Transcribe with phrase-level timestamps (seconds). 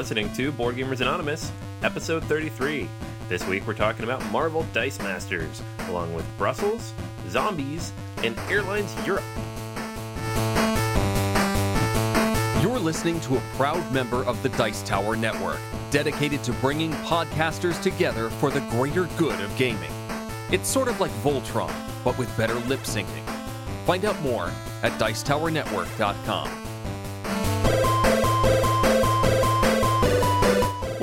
[0.00, 2.88] Listening to Board Gamers Anonymous, episode 33.
[3.28, 6.94] This week we're talking about Marvel Dice Masters, along with Brussels,
[7.28, 7.92] zombies,
[8.24, 9.22] and Airlines Europe.
[12.62, 15.58] You're listening to a proud member of the Dice Tower Network,
[15.90, 19.92] dedicated to bringing podcasters together for the greater good of gaming.
[20.50, 23.28] It's sort of like Voltron, but with better lip syncing.
[23.84, 24.50] Find out more
[24.82, 26.69] at Dicetowernetwork.com.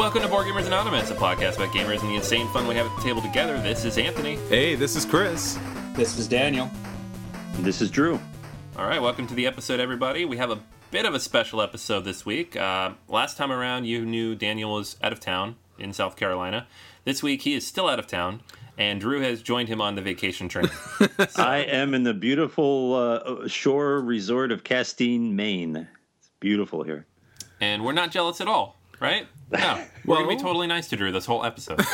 [0.08, 2.86] Welcome to Board Gamers Anonymous, a podcast about gamers and the insane fun we have
[2.86, 3.60] at the table together.
[3.60, 4.38] This is Anthony.
[4.48, 5.60] Hey, this is Chris.
[5.96, 6.72] This is Daniel.
[7.56, 8.18] This is Drew.
[8.78, 10.24] All right, welcome to the episode, everybody.
[10.24, 10.60] We have a
[10.92, 12.56] bit of a special episode this week.
[12.56, 16.68] Uh, last time around, you knew Daniel was out of town in South Carolina.
[17.04, 18.40] This week, he is still out of town,
[18.78, 20.70] and Drew has joined him on the vacation train.
[21.36, 25.90] I am in the beautiful uh, shore resort of Castine, Maine.
[26.20, 27.06] It's beautiful here.
[27.60, 29.28] and we're not jealous at all, right?
[29.52, 31.82] No, we're gonna be totally nice to Drew this whole episode.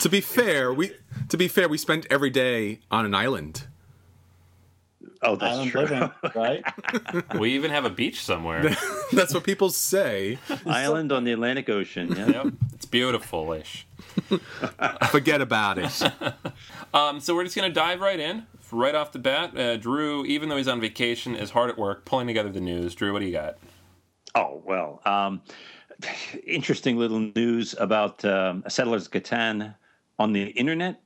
[0.00, 0.92] To be fair, we
[1.30, 3.66] to be fair, we spent every day on an island.
[5.22, 5.80] Oh, that's Island true.
[5.82, 6.62] living, right?
[7.38, 8.76] we even have a beach somewhere.
[9.12, 10.38] That's what people say.
[10.66, 12.14] Island on the Atlantic Ocean.
[12.14, 12.28] Yeah.
[12.28, 13.86] Yep, it's beautiful-ish.
[15.10, 16.02] Forget about it.
[16.92, 19.56] Um, so we're just gonna dive right in, right off the bat.
[19.56, 22.94] Uh, Drew, even though he's on vacation, is hard at work pulling together the news.
[22.94, 23.56] Drew, what do you got?
[24.34, 25.00] Oh well.
[25.06, 25.40] Um,
[26.46, 29.74] interesting little news about um, Settlers of Catan
[30.18, 31.00] on the internet.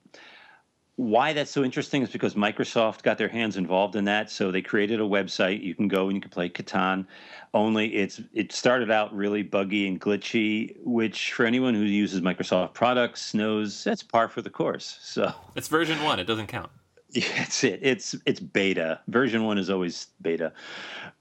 [0.97, 4.61] Why that's so interesting is because Microsoft got their hands involved in that, so they
[4.61, 5.63] created a website.
[5.63, 7.07] You can go and you can play Catan.
[7.55, 12.75] Only it's it started out really buggy and glitchy, which for anyone who uses Microsoft
[12.75, 14.99] products knows that's par for the course.
[15.01, 16.19] So It's version one.
[16.19, 16.71] It doesn't count.
[17.11, 17.81] Yeah, it's it.
[17.81, 19.01] It's it's beta.
[19.09, 20.53] Version one is always beta,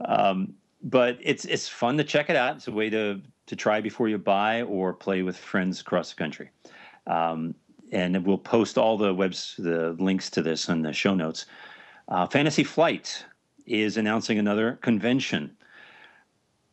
[0.01, 2.57] um, but it's it's fun to check it out.
[2.57, 6.15] It's a way to to try before you buy or play with friends across the
[6.15, 6.49] country.
[7.07, 7.55] Um,
[7.91, 11.45] and we'll post all the webs the links to this in the show notes.
[12.09, 13.25] Uh, Fantasy Flight
[13.65, 15.55] is announcing another convention.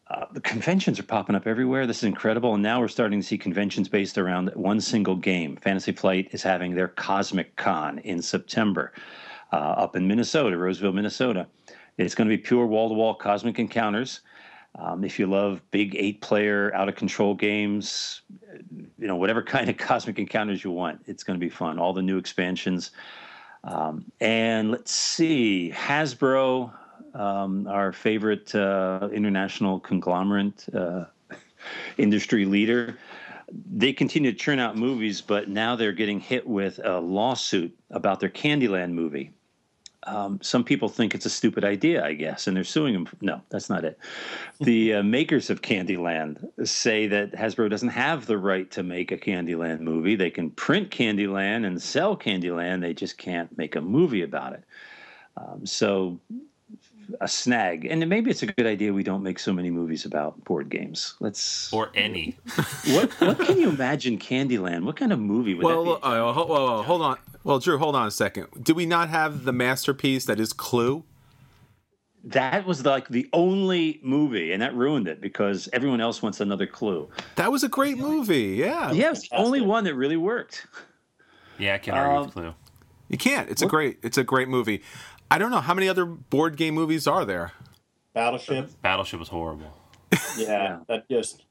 [0.09, 1.87] Uh, the conventions are popping up everywhere.
[1.87, 2.55] This is incredible.
[2.55, 5.57] And now we're starting to see conventions based around one single game.
[5.57, 8.93] Fantasy Flight is having their Cosmic Con in September
[9.53, 11.47] uh, up in Minnesota, Roseville, Minnesota.
[11.97, 14.21] It's going to be pure wall to wall cosmic encounters.
[14.77, 18.23] Um, if you love big eight player, out of control games,
[18.99, 21.79] you know, whatever kind of cosmic encounters you want, it's going to be fun.
[21.79, 22.91] All the new expansions.
[23.63, 26.73] Um, and let's see, Hasbro,
[27.15, 31.07] um, our favorite uh, international conglomerate uh,
[31.97, 32.99] industry leader,
[33.73, 38.21] they continue to churn out movies, but now they're getting hit with a lawsuit about
[38.21, 39.31] their Candyland movie.
[40.07, 43.09] Um, some people think it's a stupid idea, I guess, and they're suing them.
[43.21, 43.99] No, that's not it.
[44.61, 49.17] The uh, makers of Candyland say that Hasbro doesn't have the right to make a
[49.17, 50.17] Candyland movie.
[50.17, 54.65] They can print Candyland and sell Candyland, they just can't make a movie about it.
[55.37, 56.21] Um, so,
[57.21, 57.85] a snag.
[57.87, 61.15] And maybe it's a good idea we don't make so many movies about board games.
[61.21, 61.73] Let's.
[61.73, 62.37] Or any.
[62.87, 64.85] what What can you imagine Candyland?
[64.85, 66.07] What kind of movie would Well, that be?
[66.09, 67.19] uh, ho- well, hold on.
[67.45, 68.47] Well, Drew, hold on a second.
[68.63, 71.05] Do we not have the masterpiece that is Clue?
[72.27, 76.67] that was like the only movie, and that ruined it because everyone else wants another
[76.67, 77.07] clue.
[77.37, 78.55] That was a great movie.
[78.57, 78.93] Yeah.
[78.93, 80.67] Yeah, it's the only one that really worked.
[81.59, 82.55] Yeah, I can't argue Um, with Clue.
[83.09, 83.49] You can't.
[83.51, 83.99] It's a great.
[84.03, 84.83] It's a great movie.
[85.31, 87.53] I don't know how many other board game movies are there.
[88.13, 88.71] Battleship.
[88.83, 89.73] Battleship was horrible.
[90.39, 90.79] Yeah, Yeah.
[90.89, 91.45] that just.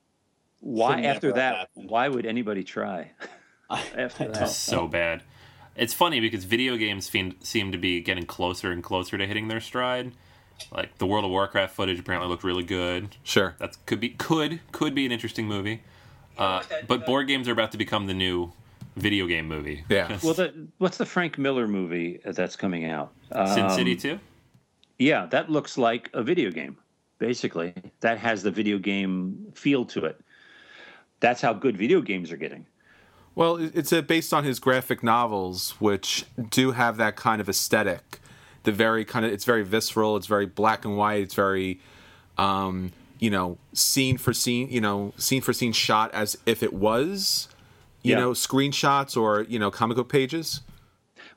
[0.60, 1.56] Why after that?
[1.56, 1.90] happened.
[1.90, 3.12] Why would anybody try?
[3.98, 4.44] After that.
[4.44, 5.24] It's so bad.
[5.76, 9.48] It's funny because video games seem, seem to be getting closer and closer to hitting
[9.48, 10.12] their stride.
[10.72, 13.16] Like the World of Warcraft footage apparently looked really good.
[13.24, 13.56] Sure.
[13.58, 15.82] That could be could could be an interesting movie.
[16.38, 18.54] Uh, but board games are about to become the new
[18.96, 19.84] video game movie.
[19.90, 20.18] Yeah.
[20.24, 23.12] Well, the, what's the Frank Miller movie that's coming out?
[23.54, 24.20] Sin City Um, too.
[25.00, 26.78] Yeah, that looks like a video game.
[27.20, 30.20] Basically, that has the video game feel to it.
[31.20, 32.66] That's how good video games are getting.
[33.36, 38.20] Well, it's uh, based on his graphic novels, which do have that kind of aesthetic.
[38.64, 40.16] The very kind of it's very visceral.
[40.18, 41.24] It's very black and white.
[41.24, 41.80] It's very,
[42.38, 44.70] um, you know, scene for scene.
[44.70, 47.48] You know, scene for scene shot as if it was,
[48.04, 48.20] you Yeah.
[48.20, 50.62] know, screenshots or you know comic book pages.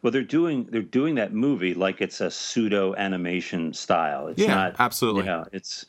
[0.03, 4.29] Well, they're doing they're doing that movie like it's a pseudo animation style.
[4.29, 5.25] It's Yeah, not absolutely.
[5.25, 5.87] Yeah, it's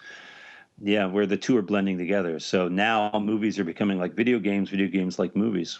[0.82, 2.40] yeah, where the two are blending together.
[2.40, 5.80] So now movies are becoming like video games, video games like movies.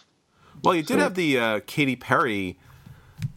[0.62, 2.58] Well, you did have the uh, Katy Perry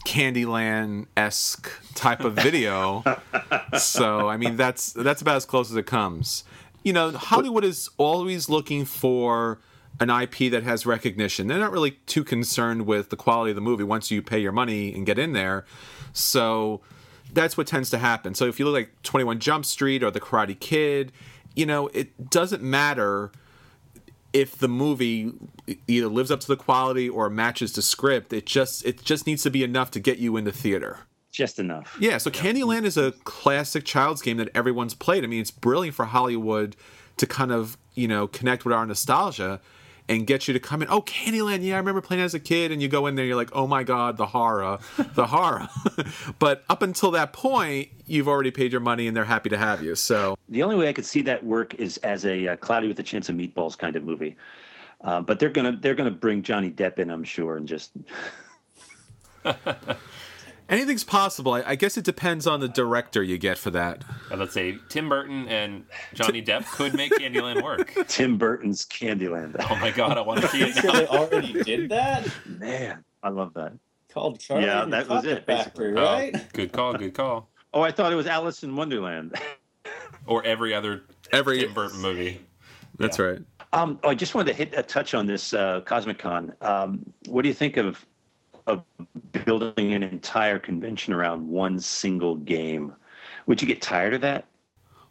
[0.06, 3.04] Candyland esque type of video.
[3.78, 6.44] so I mean that's that's about as close as it comes.
[6.84, 9.60] You know, Hollywood is always looking for
[10.02, 11.48] an IP that has recognition.
[11.48, 14.52] They're not really too concerned with the quality of the movie once you pay your
[14.52, 15.64] money and get in there.
[16.12, 16.82] So
[17.32, 18.34] that's what tends to happen.
[18.34, 21.12] So if you look like 21 Jump Street or The Karate Kid,
[21.56, 23.32] you know, it doesn't matter
[24.34, 25.34] if the movie
[25.88, 28.34] either lives up to the quality or matches the script.
[28.34, 31.00] It just it just needs to be enough to get you into theater.
[31.32, 31.96] Just enough.
[32.00, 35.24] Yeah, so Candyland is a classic child's game that everyone's played.
[35.24, 36.76] I mean, it's brilliant for Hollywood
[37.18, 39.62] to kind of, you know, connect with our nostalgia
[40.10, 42.72] and get you to come in, oh, Candyland, yeah, I remember playing as a kid.
[42.72, 44.80] And you go in there, you're like, oh my God, the horror,
[45.16, 45.68] the horror.
[46.40, 49.84] but up until that point, you've already paid your money and they're happy to have
[49.84, 49.96] you.
[49.96, 53.00] So, The only way I could see that work is as a uh, Cloudy with
[53.00, 54.36] a Chance of Meatballs kind of movie.
[55.04, 57.92] Uh, but they're gonna they're gonna bring Johnny Depp in, I'm sure, and just
[60.72, 61.54] anything's possible.
[61.54, 64.04] I, I guess it depends on the director you get for that.
[64.32, 65.84] Uh, let's say Tim Burton and
[66.16, 67.94] Johnny Depp could make Candyland work.
[68.08, 69.56] Tim Burton's Candyland.
[69.70, 70.94] Oh my god, I want to see it So now.
[70.94, 72.28] they already did that?
[72.48, 73.74] Man, I love that.
[74.12, 75.94] Called Charlie Yeah, that was Chocolate it, basically.
[75.94, 76.54] Factory, Oh, right?
[76.54, 77.50] good call, good call.
[77.74, 79.36] Oh, I thought it was Alice in Wonderland.
[80.26, 82.42] Or every other Every Tim Burton movie.
[82.98, 83.40] That's right.
[83.74, 86.54] Um, oh, I just wanted to hit a touch on this uh, Cosmic Con.
[86.62, 88.06] Um, what do you think of
[88.68, 88.84] of
[89.46, 92.94] building an entire convention around one single game?
[93.48, 94.46] Would you get tired of that?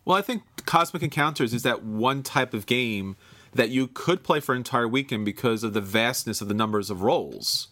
[0.04, 3.16] Well, I think Cosmic Encounters is that one type of game
[3.52, 6.90] that you could play for an entire weekend because of the vastness of the numbers
[6.90, 7.68] of roles.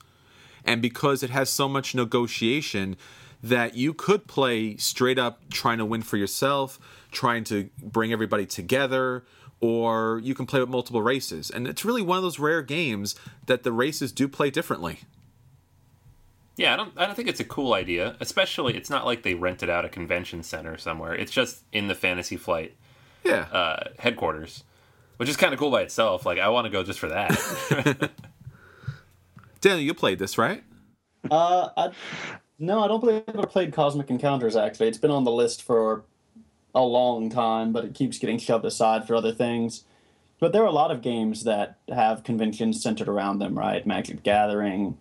[0.64, 2.96] And because it has so much negotiation
[3.42, 6.78] that you could play straight up trying to win for yourself,
[7.12, 9.24] trying to bring everybody together,
[9.60, 11.50] or you can play with multiple races.
[11.50, 13.14] And it's really one of those rare games
[13.46, 15.00] that the races do play differently.
[16.58, 16.93] Yeah, I don't.
[16.96, 18.16] I don't think it's a cool idea.
[18.20, 21.14] Especially, it's not like they rented out a convention center somewhere.
[21.14, 22.75] It's just in the Fantasy Flight
[23.25, 23.43] Yeah.
[23.52, 24.64] uh, headquarters,
[25.19, 26.26] which is kind of cool by itself.
[26.26, 28.10] Like, I want to go just for that.
[29.60, 30.62] Daniel, you played this, right?
[31.31, 31.91] Uh, I,
[32.58, 34.56] no, I don't believe I've ever played Cosmic Encounters.
[34.56, 36.05] Actually, it's been on the list for
[36.74, 39.84] a long time, but it keeps getting shoved aside for other things.
[40.41, 43.84] But there are a lot of games that have conventions centered around them, right?
[43.84, 44.96] Magic Gathering,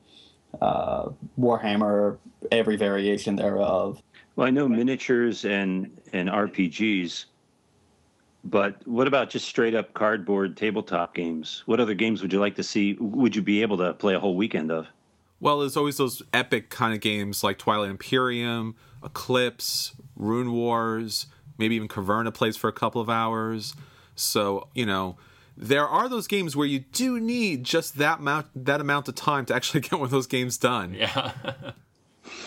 [0.61, 1.09] uh,
[1.39, 2.17] Warhammer,
[2.51, 4.01] every variation thereof.
[4.35, 7.25] Well, I know miniatures and and RPGs,
[8.43, 11.63] but what about just straight up cardboard tabletop games?
[11.65, 12.93] What other games would you like to see?
[12.99, 14.87] Would you be able to play a whole weekend of?
[15.39, 21.75] Well, there's always those epic kind of games like Twilight Imperium, Eclipse, Rune Wars, maybe
[21.75, 23.75] even Caverna plays for a couple of hours.
[24.15, 25.17] So, you know,
[25.57, 29.45] there are those games where you do need just that amount that amount of time
[29.47, 30.93] to actually get one of those games done.
[30.93, 31.31] yeah.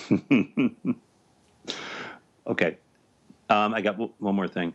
[2.47, 2.79] Okay.
[3.49, 4.75] Um, I got w- one more thing.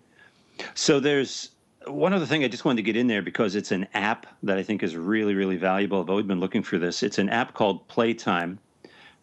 [0.75, 1.51] So there's
[1.87, 4.57] one other thing I just wanted to get in there because it's an app that
[4.57, 5.99] I think is really, really valuable.
[6.01, 7.03] I've always been looking for this.
[7.03, 8.59] It's an app called Playtime.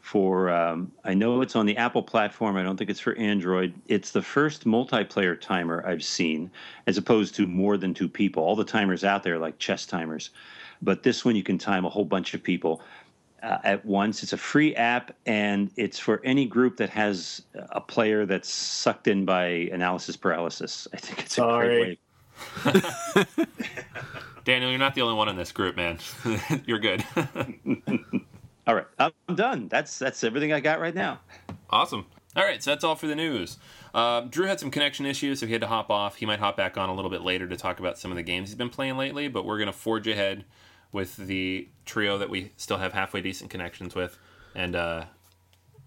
[0.03, 2.57] For um, I know it's on the Apple platform.
[2.57, 3.73] I don't think it's for Android.
[3.87, 6.51] It's the first multiplayer timer I've seen,
[6.87, 8.43] as opposed to more than two people.
[8.45, 10.31] All the timers out there, like chess timers,
[10.83, 12.83] but this one you can time a whole bunch of people.
[13.43, 14.23] uh, at once.
[14.23, 19.09] It's a free app, and it's for any group that has a player that's sucked
[19.09, 20.87] in by analysis paralysis.
[20.93, 21.99] I think it's a Sorry.
[22.65, 22.83] great way.
[24.45, 25.99] Daniel, you're not the only one in this group, man.
[26.67, 27.05] you're good.
[28.67, 29.69] All right, I'm done.
[29.69, 31.21] That's that's everything I got right now.
[31.71, 32.07] Awesome.
[32.35, 33.59] All right, so that's all for the news.
[33.93, 36.17] Uh, Drew had some connection issues, so he had to hop off.
[36.17, 38.23] He might hop back on a little bit later to talk about some of the
[38.23, 40.45] games he's been playing lately, but we're going to forge ahead
[40.93, 44.17] with the trio that we still have halfway decent connections with,
[44.55, 45.05] and uh,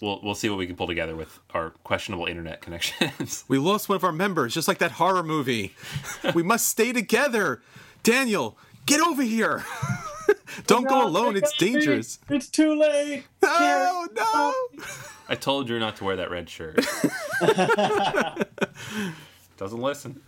[0.01, 3.44] we'll we'll see what we can pull together with our questionable internet connections.
[3.48, 5.74] We lost one of our members, just like that horror movie.
[6.36, 7.62] we must stay together.
[8.03, 9.63] Daniel, get over here.
[10.67, 11.36] Don't go alone.
[11.36, 12.20] It's dangerous.
[12.29, 13.25] It's too late.
[13.41, 14.53] No, no.
[15.27, 16.75] I told you not to wear that red shirt.
[19.58, 20.22] Doesn't listen.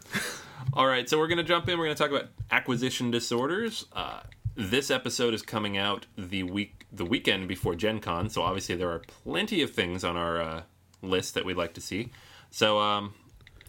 [0.74, 1.78] All right, so we're going to jump in.
[1.78, 3.86] We're going to talk about acquisition disorders.
[3.94, 4.22] Uh,
[4.56, 8.90] this episode is coming out the week the weekend before Gen Con, so obviously there
[8.90, 10.62] are plenty of things on our uh,
[11.02, 12.12] list that we'd like to see.
[12.50, 13.14] So um,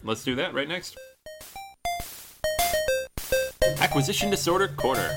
[0.03, 0.97] let's do that right next.
[3.79, 5.09] Acquisition Disorder Corner.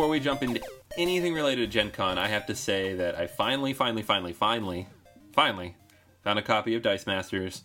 [0.00, 0.58] Before we jump into
[0.96, 4.86] anything related to Gen Con, I have to say that I finally, finally, finally, finally,
[5.34, 5.76] finally
[6.24, 7.64] found a copy of Dice Masters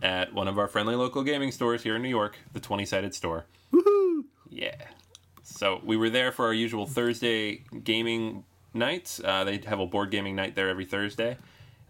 [0.00, 3.16] at one of our friendly local gaming stores here in New York, the 20 sided
[3.16, 3.46] store.
[3.72, 4.22] Woohoo!
[4.48, 4.76] Yeah.
[5.42, 9.20] So we were there for our usual Thursday gaming nights.
[9.24, 11.36] Uh, they have a board gaming night there every Thursday.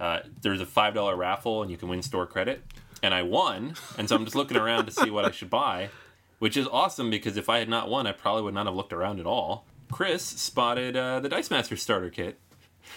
[0.00, 2.64] Uh, there's a $5 raffle and you can win store credit.
[3.02, 3.74] And I won.
[3.98, 5.90] And so I'm just looking around to see what I should buy,
[6.38, 8.94] which is awesome because if I had not won, I probably would not have looked
[8.94, 9.66] around at all.
[9.92, 12.40] Chris spotted uh, the Dice Master starter kit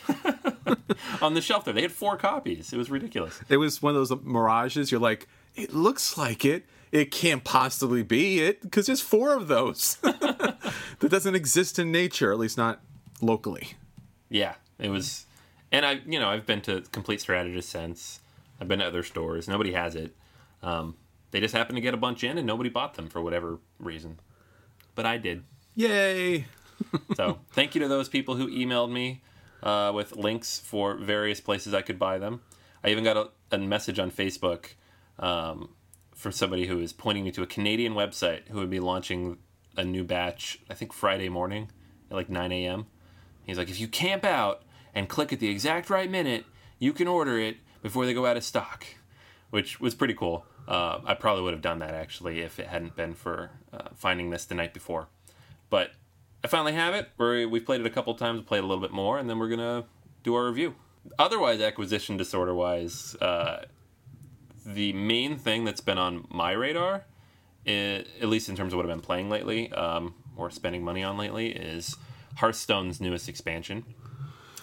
[1.22, 1.74] on the shelf there.
[1.74, 2.72] They had four copies.
[2.74, 3.40] It was ridiculous.
[3.50, 4.92] It was one of those mirages.
[4.92, 6.66] You're like, it looks like it.
[6.92, 9.96] It can't possibly be it because there's four of those.
[10.02, 12.80] that doesn't exist in nature, at least not
[13.22, 13.74] locally.
[14.30, 15.25] Yeah, it was,
[15.74, 18.22] and I, you know, I've been to Complete Strategist since.
[18.60, 19.50] I've been to other stores.
[19.50, 20.16] Nobody has it.
[20.64, 20.96] Um,
[21.32, 24.20] they just happened to get a bunch in, and nobody bought them for whatever reason.
[24.96, 25.44] But I did.
[25.75, 26.46] Yay!
[27.15, 29.22] So thank you to those people who emailed me
[29.63, 32.41] uh, with links for various places I could buy them.
[32.84, 34.74] I even got a, a message on Facebook
[35.20, 35.70] um,
[36.13, 39.38] for somebody who is pointing me to a Canadian website who would be launching
[39.77, 41.70] a new batch, I think Friday morning
[42.10, 42.88] at like 9 a.m.
[43.44, 44.63] He's like, if you camp out
[44.94, 46.46] and click at the exact right minute,
[46.79, 48.86] you can order it before they go out of stock,
[49.50, 50.46] which was pretty cool.
[50.67, 54.29] Uh, I probably would have done that actually if it hadn't been for uh, finding
[54.29, 55.08] this the night before.
[55.70, 55.91] But
[56.46, 57.10] I finally have it.
[57.18, 59.50] We're, we've played it a couple times, played a little bit more, and then we're
[59.50, 59.86] gonna
[60.22, 60.75] do our review.
[61.18, 63.66] Otherwise, acquisition disorder wise, uh,
[64.64, 67.06] the main thing that's been on my radar,
[67.66, 71.02] i at least in terms of what I've been playing lately, um, or spending money
[71.04, 71.96] on lately, is
[72.36, 73.84] Hearthstone's newest expansion,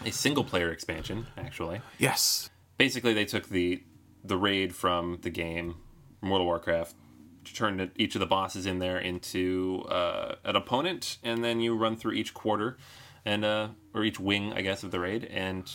[0.05, 2.49] a single player expansion, actually Yes.
[2.79, 3.83] basically they took the
[4.23, 5.75] the raid from the game
[6.23, 6.95] of Warcraft,
[7.45, 11.77] turned it- each of the bosses in there into uh, an opponent, and then you
[11.77, 12.77] run through each quarter
[13.25, 15.71] and uh, or each wing, I guess, of the raid, and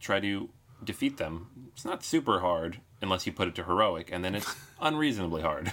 [0.00, 0.48] try to
[0.84, 1.48] defeat them.
[1.72, 5.72] It's not super hard unless you put it to heroic, and then it's unreasonably hard.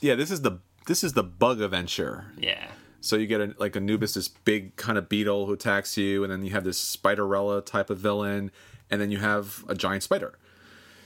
[0.00, 2.32] Yeah, this is the this is the bug adventure.
[2.36, 2.68] yeah,
[3.00, 6.32] So you get a, like Anubis, this big kind of beetle who attacks you, and
[6.32, 8.50] then you have this Spiderella type of villain,
[8.90, 10.36] and then you have a giant spider.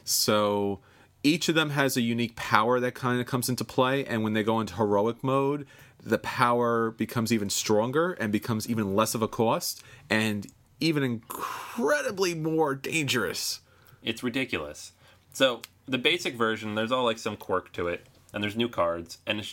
[0.04, 0.80] So
[1.26, 4.32] each of them has a unique power that kind of comes into play, and when
[4.32, 5.66] they go into heroic mode,
[6.02, 10.46] the power becomes even stronger and becomes even less of a cost, and
[10.78, 13.60] even incredibly more dangerous.
[14.02, 14.92] it's ridiculous.
[15.32, 19.18] So the basic version, there's all like some quirk to it, and there's new cards,
[19.26, 19.44] and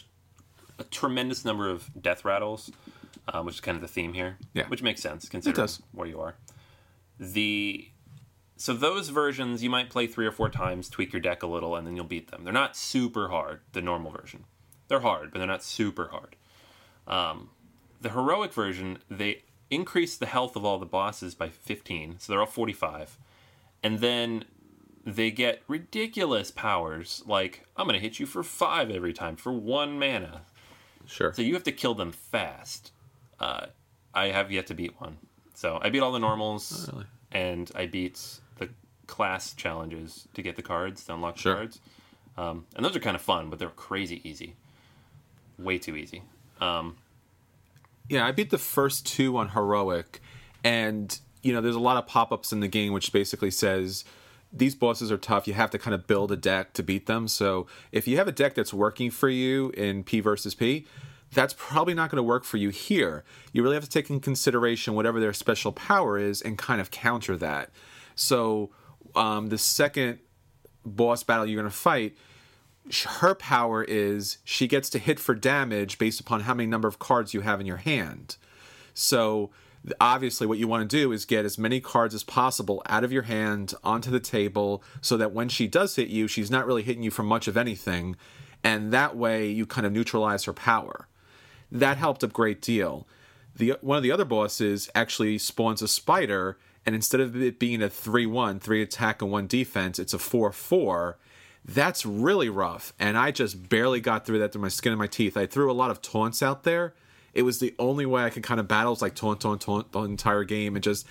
[0.77, 2.71] a tremendous number of death rattles,
[3.27, 4.37] uh, which is kind of the theme here.
[4.53, 4.67] Yeah.
[4.67, 6.35] which makes sense considering where you are.
[7.19, 7.87] The
[8.63, 11.75] so those versions you might play three or four times, tweak your deck a little,
[11.75, 12.45] and then you'll beat them.
[12.45, 13.59] They're not super hard.
[13.73, 14.45] The normal version,
[14.87, 16.37] they're hard, but they're not super hard.
[17.05, 17.49] Um,
[17.99, 22.39] the heroic version, they increase the health of all the bosses by 15, so they're
[22.39, 23.17] all 45,
[23.83, 24.45] and then
[25.05, 29.51] they get ridiculous powers like I'm going to hit you for five every time for
[29.51, 30.43] one mana.
[31.05, 31.33] Sure.
[31.33, 32.93] So you have to kill them fast.
[33.41, 33.65] Uh,
[34.13, 35.17] I have yet to beat one.
[35.53, 37.07] So I beat all the normals, really?
[37.33, 38.39] and I beat
[39.13, 41.55] class challenges to get the cards, to unlock the Sure.
[41.55, 41.79] cards.
[42.35, 44.55] Um, and those are kind of fun, but they're crazy easy.
[45.59, 46.23] Way too easy.
[46.59, 46.97] Um,
[48.09, 50.19] Yeah, I beat the first two on heroic,
[50.63, 54.03] and you know, there's a lot of pop-ups in the game which basically says
[54.51, 55.47] these bosses are tough.
[55.47, 57.27] You have to kind of build a deck to beat them.
[57.27, 60.85] So if you have a deck that's working for you in P versus P,
[61.33, 63.23] that's probably not going to work for you here.
[63.51, 66.91] You really have to take in consideration whatever their special power is and kind of
[66.91, 67.69] counter that.
[68.15, 68.69] So,
[69.15, 70.19] um, the second
[70.85, 72.15] boss battle you're going to fight,
[73.19, 76.99] her power is she gets to hit for damage based upon how many number of
[76.99, 78.37] cards you have in your hand.
[78.93, 79.51] So,
[79.99, 83.11] obviously what you want to do is get as many cards as possible out of
[83.11, 86.83] your hand onto the table so that when she does hit you she's not really
[86.83, 88.15] hitting you for much of anything
[88.63, 91.07] and that way you kind of neutralize her power
[91.71, 93.05] that helped a great deal
[93.55, 97.81] the one of the other bosses actually spawns a spider and instead of it being
[97.81, 101.15] a 3-1 3 attack and 1 defense it's a 4-4
[101.65, 105.07] that's really rough and i just barely got through that through my skin and my
[105.07, 106.93] teeth i threw a lot of taunts out there
[107.33, 110.01] it was the only way I could kind of battle, like taunt, taunt, taunt the
[110.01, 111.07] entire game and just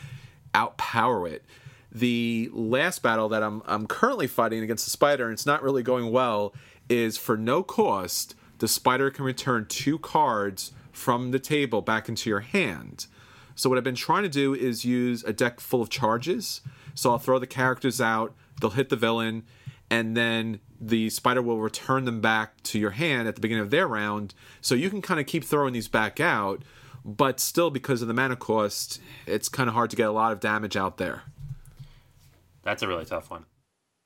[0.55, 1.45] outpower it.
[1.91, 5.83] The last battle that I'm I'm currently fighting against the spider, and it's not really
[5.83, 6.55] going well,
[6.89, 12.31] is for no cost, the spider can return two cards from the table back into
[12.31, 13.07] your hand.
[13.63, 16.63] So what I've been trying to do is use a deck full of charges.
[16.97, 19.45] So I'll throw the characters out, they'll hit the villain,
[19.89, 23.71] and then the spider will return them back to your hand at the beginning of
[23.71, 24.35] their round.
[24.61, 26.65] So you can kind of keep throwing these back out,
[27.05, 30.33] but still, because of the mana cost, it's kind of hard to get a lot
[30.33, 31.23] of damage out there.
[32.65, 33.45] That's a really tough one.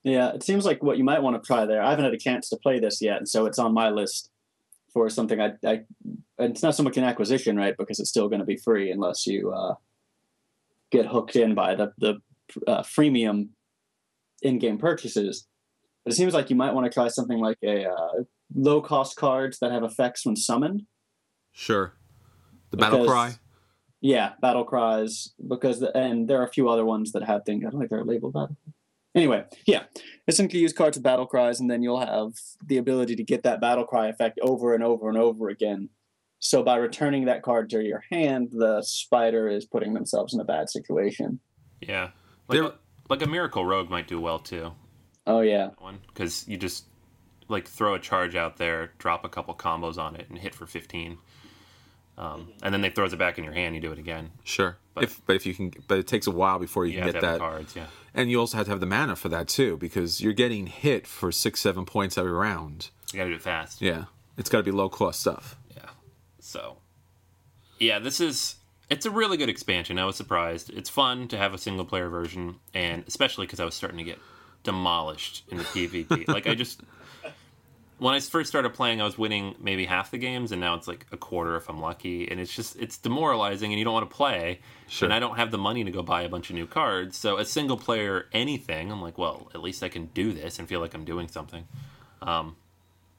[0.04, 1.80] Yeah, it seems like what you might want to try there.
[1.80, 4.28] I haven't had a chance to play this yet, and so it's on my list
[4.96, 5.52] for something I.
[5.66, 5.80] I
[6.38, 7.74] it's not so much an acquisition, right?
[7.76, 9.74] Because it's still going to be free unless you uh,
[10.90, 12.14] get hooked in by the the
[12.66, 13.48] uh, freemium
[14.40, 15.46] in-game purchases.
[16.02, 18.22] But it seems like you might want to try something like a uh,
[18.54, 20.84] low cost cards that have effects when summoned.
[21.52, 21.92] Sure.
[22.70, 23.34] The battle Because- cry.
[24.02, 27.64] Yeah, battle cries because the, and there are a few other ones that have things.
[27.66, 28.48] I don't think they're labeled that.
[29.16, 29.85] Anyway, yeah,
[30.28, 32.32] essentially use cards with battle cries, and then you'll have
[32.66, 35.88] the ability to get that battle cry effect over and over and over again.
[36.38, 40.44] So by returning that card to your hand, the spider is putting themselves in a
[40.44, 41.40] bad situation.
[41.80, 42.11] Yeah,
[42.46, 42.75] like a,
[43.08, 44.73] like a miracle rogue might do well too.
[45.26, 46.85] Oh yeah, One because you just
[47.49, 50.66] like throw a charge out there, drop a couple combos on it, and hit for
[50.66, 51.16] fifteen.
[52.18, 53.75] Um, and then they throws it back in your hand.
[53.75, 54.30] You do it again.
[54.45, 54.76] Sure.
[54.95, 57.12] But- if but if you can, but it takes a while before you, You can
[57.12, 57.38] get that.
[57.38, 57.76] cards.
[57.76, 57.86] Yeah.
[58.14, 61.06] And you also have to have the mana for that too, because you're getting hit
[61.06, 62.88] for six, seven points every round.
[63.12, 63.82] You gotta do it fast.
[63.82, 64.04] Yeah,
[64.38, 65.56] it's got to be low cost stuff.
[65.76, 65.90] Yeah.
[66.40, 66.78] So,
[67.78, 68.56] yeah, this is
[68.88, 69.99] it's a really good expansion.
[69.99, 70.71] I was surprised.
[70.71, 74.04] It's fun to have a single player version, and especially because I was starting to
[74.04, 74.19] get
[74.62, 76.26] demolished in the PvP.
[76.28, 76.80] like I just
[77.99, 80.87] when I first started playing, I was winning maybe half the games, and now it's
[80.87, 84.09] like a quarter if I'm lucky, and it's just it's demoralizing, and you don't want
[84.11, 84.61] to play.
[84.89, 85.06] Sure.
[85.06, 87.39] And I don't have the money to go buy a bunch of new cards, so
[87.39, 90.80] a single player anything, I'm like, well, at least I can do this and feel
[90.80, 91.67] like I'm doing something.
[92.23, 92.56] Um,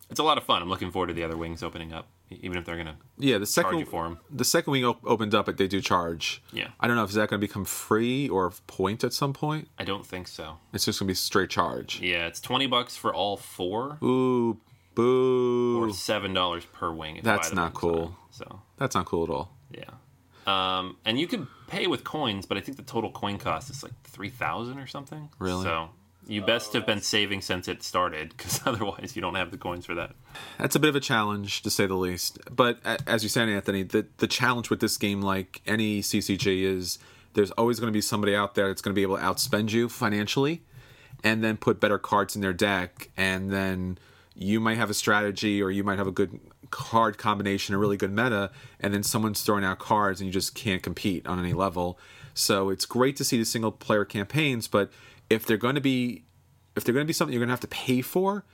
[0.10, 0.62] it's a lot of fun.
[0.62, 3.46] I'm looking forward to the other wings opening up, even if they're gonna Yeah, the
[3.46, 4.20] second you for them.
[4.32, 6.42] the second wing op- opened up, but they do charge.
[6.54, 6.70] Yeah.
[6.80, 9.68] I don't know if is that going to become free or point at some point.
[9.78, 10.60] I don't think so.
[10.72, 12.00] It's just going to be straight charge.
[12.00, 14.60] Yeah, it's twenty bucks for all four, Ooh,
[14.97, 15.81] boo!
[15.83, 17.21] or seven dollars per wing.
[17.23, 18.15] That's you buy the not cool.
[18.31, 19.51] So That's not cool at all.
[19.71, 19.91] yeah,
[20.45, 23.83] um, and you could pay with coins, but I think the total coin cost is
[23.83, 25.29] like three thousand or something.
[25.39, 25.63] Really?
[25.63, 25.89] So
[26.27, 29.86] you best have been saving since it started, because otherwise you don't have the coins
[29.86, 30.12] for that.
[30.57, 32.39] That's a bit of a challenge to say the least.
[32.53, 36.99] But as you said, Anthony, the the challenge with this game, like any CCG, is
[37.33, 39.71] there's always going to be somebody out there that's going to be able to outspend
[39.71, 40.63] you financially,
[41.23, 43.97] and then put better cards in their deck, and then
[44.39, 47.97] you might have a strategy or you might have a good card combination, a really
[47.97, 51.54] good meta, and then someone's throwing out cards and you just can't compete on any
[51.54, 51.97] level.
[52.36, 54.91] So it's great to see the single player campaigns, but
[55.30, 56.23] if they're going to be
[56.76, 58.45] if they're going to be something you're going to have to pay for,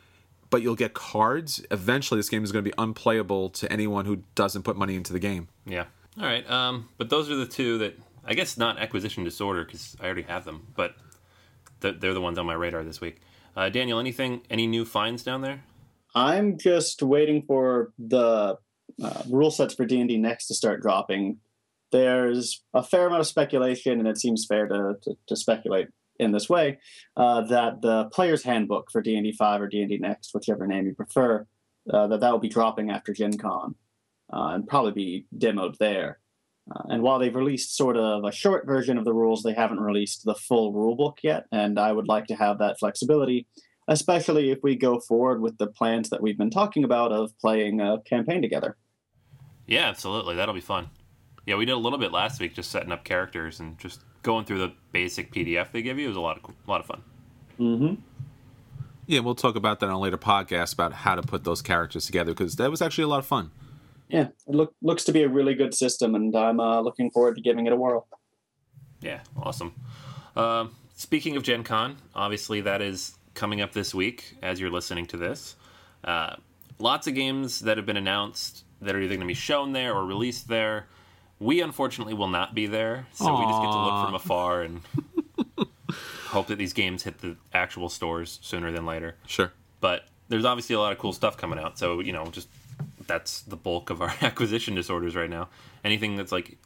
[0.49, 4.23] but you'll get cards, eventually this game is going to be unplayable to anyone who
[4.35, 5.49] doesn't put money into the game.
[5.65, 5.85] Yeah.
[6.17, 6.49] All right.
[6.49, 10.21] Um, but those are the two that I guess not acquisition disorder because I already
[10.21, 10.95] have them, but
[11.81, 13.19] th- they're the ones on my radar this week.
[13.57, 15.61] Uh, Daniel, anything, any new finds down there?
[16.15, 18.57] I'm just waiting for the
[19.03, 21.37] uh, rule sets for D and D next to start dropping.
[21.91, 25.87] There's a fair amount of speculation, and it seems fair to to, to speculate
[26.19, 26.79] in this way
[27.17, 30.33] uh, that the player's handbook for D and D five or D and D next,
[30.33, 31.47] whichever name you prefer,
[31.91, 33.75] uh, that that will be dropping after Gen Con
[34.31, 36.19] uh, and probably be demoed there.
[36.73, 39.81] Uh, and while they've released sort of a short version of the rules, they haven't
[39.81, 41.45] released the full rule book yet.
[41.51, 43.47] And I would like to have that flexibility
[43.87, 47.81] especially if we go forward with the plans that we've been talking about of playing
[47.81, 48.77] a campaign together.
[49.67, 50.35] Yeah, absolutely.
[50.35, 50.89] That'll be fun.
[51.45, 54.45] Yeah, we did a little bit last week, just setting up characters and just going
[54.45, 56.05] through the basic PDF they give you.
[56.05, 57.01] It was a lot of a lot of fun.
[57.59, 57.95] Mm-hmm.
[59.05, 62.05] Yeah, we'll talk about that on a later podcast about how to put those characters
[62.05, 63.51] together because that was actually a lot of fun.
[64.07, 67.35] yeah, it look, looks to be a really good system, and I'm uh, looking forward
[67.35, 68.07] to giving it a whirl.
[69.01, 69.73] Yeah, awesome.
[70.37, 75.05] Um, speaking of Gen Con, obviously that is coming up this week as you're listening
[75.07, 75.55] to this.
[76.03, 76.35] Uh,
[76.79, 79.93] lots of games that have been announced that are either going to be shown there
[79.93, 80.87] or released there.
[81.39, 84.81] We unfortunately will not be there, so we just get to look from afar and
[86.27, 89.15] hope that these games hit the actual stores sooner than later.
[89.27, 89.51] Sure.
[89.81, 92.47] But there's obviously a lot of cool stuff coming out, so you know, just
[93.07, 95.49] that's the bulk of our acquisition disorders right now.
[95.83, 96.57] Anything that's like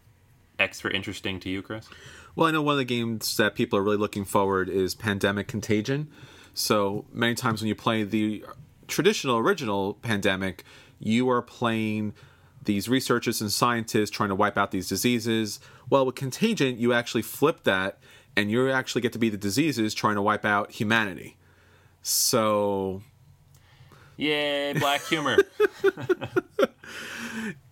[0.60, 1.88] extra interesting to you, Chris?
[2.36, 5.48] Well, I know one of the games that people are really looking forward is Pandemic
[5.48, 6.10] Contagion.
[6.58, 8.44] So many times when you play the
[8.88, 10.64] traditional original Pandemic,
[10.98, 12.16] you are playing
[12.64, 15.60] these researchers and scientists trying to wipe out these diseases.
[15.88, 18.00] Well, with Contagion, you actually flip that
[18.36, 21.38] and you actually get to be the diseases trying to wipe out humanity.
[22.02, 23.04] So
[24.18, 25.38] Yay, black humor.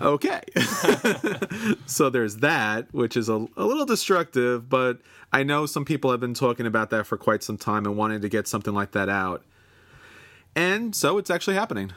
[0.00, 0.40] okay.
[1.86, 4.98] so there's that, which is a, a little destructive, but
[5.32, 8.20] I know some people have been talking about that for quite some time and wanting
[8.20, 9.42] to get something like that out.
[10.54, 11.92] And so it's actually happening.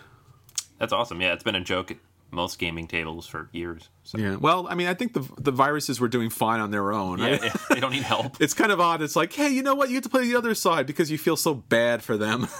[0.78, 1.22] That's awesome.
[1.22, 1.98] Yeah, it's been a joke at
[2.34, 3.90] most gaming tables for years.
[4.04, 4.36] So Yeah.
[4.36, 7.20] Well, I mean, I think the the viruses were doing fine on their own.
[7.20, 7.52] yeah, right?
[7.70, 8.38] they don't need help.
[8.42, 9.02] It's kind of odd.
[9.02, 9.90] It's like, hey, you know what?
[9.90, 12.48] You have to play the other side because you feel so bad for them.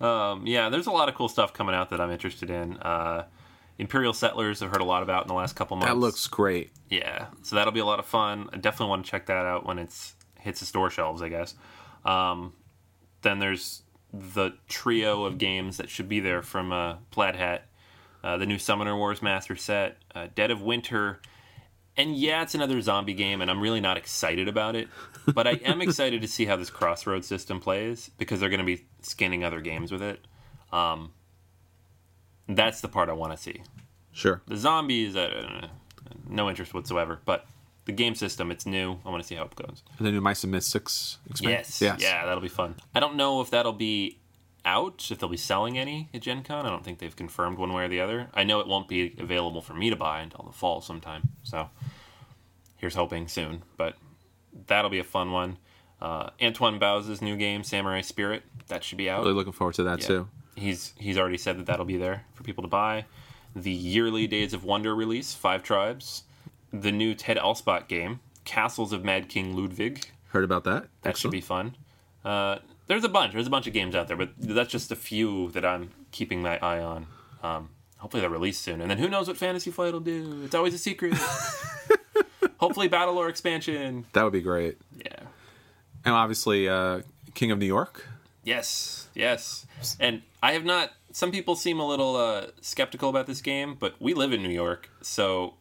[0.00, 2.76] Um, yeah, there's a lot of cool stuff coming out that I'm interested in.
[2.76, 3.26] Uh,
[3.78, 5.92] Imperial Settlers, I've heard a lot about in the last couple months.
[5.92, 6.70] that looks great.
[6.90, 8.48] Yeah, so that'll be a lot of fun.
[8.52, 11.54] I definitely want to check that out when it's hits the store shelves, I guess.
[12.04, 12.54] Um,
[13.22, 13.82] then there's
[14.12, 17.66] the trio of games that should be there from uh, Plaid Hat,
[18.24, 21.20] uh, the new Summoner Wars Master set, uh, Dead of Winter,
[21.98, 24.88] and yeah, it's another zombie game, and I'm really not excited about it.
[25.34, 28.64] But I am excited to see how this Crossroads system plays because they're going to
[28.66, 30.26] be skinning other games with it.
[30.72, 31.12] Um,
[32.48, 33.62] that's the part I want to see.
[34.12, 34.42] Sure.
[34.46, 35.68] The zombies, uh,
[36.28, 37.20] no interest whatsoever.
[37.24, 37.46] But
[37.84, 38.98] the game system, it's new.
[39.04, 39.82] I want to see how it goes.
[39.98, 41.80] And the new Mice and Mystics experience.
[41.80, 42.76] Yes, yeah, that'll be fun.
[42.94, 44.18] I don't know if that'll be
[44.64, 46.66] out, if they'll be selling any at Gen Con.
[46.66, 48.28] I don't think they've confirmed one way or the other.
[48.34, 51.30] I know it won't be available for me to buy until the fall sometime.
[51.42, 51.70] So
[52.76, 53.62] here's hoping soon.
[53.76, 53.96] But
[54.66, 55.58] that'll be a fun one.
[56.00, 59.22] Uh, Antoine Bauza's new game, Samurai Spirit, that should be out.
[59.22, 60.06] Really looking forward to that Yeah.
[60.06, 60.28] too.
[60.56, 63.04] He's he's already said that that'll be there for people to buy.
[63.54, 66.24] The yearly Days of Wonder release, Five Tribes.
[66.72, 70.06] The new Ted Alspach game, Castles of Mad King Ludwig.
[70.28, 70.88] Heard about that?
[71.02, 71.76] That should be fun.
[72.24, 72.58] Uh,
[72.88, 73.32] there's a bunch.
[73.32, 76.42] There's a bunch of games out there, but that's just a few that I'm keeping
[76.42, 77.06] my eye on.
[77.42, 78.80] Um, hopefully they're released soon.
[78.82, 80.42] And then who knows what Fantasy Flight will do?
[80.44, 81.14] It's always a secret.
[82.58, 84.04] hopefully Battle Lore expansion.
[84.12, 84.78] That would be great.
[84.96, 85.20] Yeah.
[86.04, 87.02] And obviously, uh,
[87.34, 88.06] King of New York.
[88.44, 89.66] Yes, yes.
[90.00, 90.92] And I have not.
[91.12, 94.50] Some people seem a little uh, skeptical about this game, but we live in New
[94.50, 95.54] York, so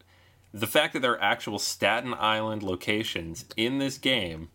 [0.53, 4.49] the fact that there are actual Staten Island locations in this game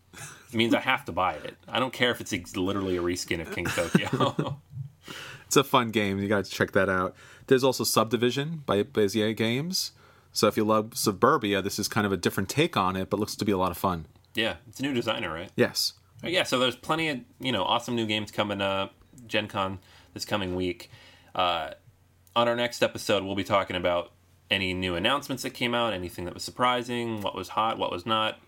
[0.53, 1.57] means I have to buy it.
[1.69, 4.59] I don't care if it's ex- literally a reskin of King Tokyo.
[5.53, 6.19] It's a fun game.
[6.19, 7.15] You got to check that out.
[7.47, 9.93] There's also Subdivision by Bezier Games.
[10.33, 13.21] So if you love Suburbia, this is kind of a different take on it, but
[13.21, 14.07] looks to be a lot of fun.
[14.35, 15.51] Yeah, it's a new designer, right?
[15.57, 15.95] Yes.
[16.25, 18.95] Uh, Yeah, so there's plenty of you know awesome new games coming up.
[19.27, 19.79] Gen Con
[20.15, 20.91] this coming week.
[21.35, 21.71] Uh,
[22.35, 24.13] on our next episode, we'll be talking about
[24.51, 28.05] any new announcements that came out, anything that was surprising, what was hot, what was
[28.05, 28.39] not,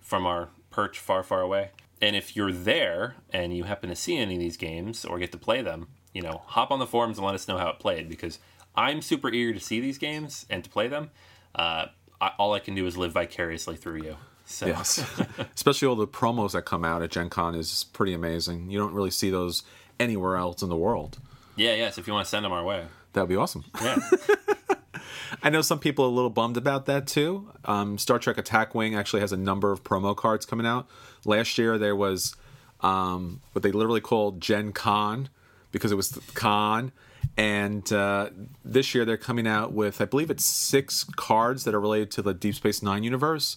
[0.00, 1.70] from our perch far, far away.
[2.00, 5.32] And if you're there and you happen to see any of these games or get
[5.32, 7.80] to play them, you know, hop on the forums and let us know how it
[7.80, 8.38] played because
[8.76, 11.10] I'm super eager to see these games and to play them.
[11.54, 11.86] Uh,
[12.20, 14.16] I, all I can do is live vicariously through you.
[14.50, 15.04] So Yes.
[15.54, 18.70] Especially all the promos that come out at Gen Con is pretty amazing.
[18.70, 19.62] You don't really see those
[20.00, 21.18] anywhere else in the world.
[21.56, 21.98] yeah, yes.
[21.98, 23.64] If you want to send them our way, That would be awesome.
[23.82, 23.98] yeah.
[25.42, 27.50] I know some people are a little bummed about that too.
[27.66, 30.88] Um, Star Trek Attack Wing actually has a number of promo cards coming out.
[31.24, 32.34] Last year there was
[32.80, 35.28] um, what they literally called Gen Con
[35.70, 36.92] because it was the con.
[37.36, 38.30] And uh,
[38.64, 42.22] this year they're coming out with, I believe it's six cards that are related to
[42.22, 43.56] the Deep Space Nine universe,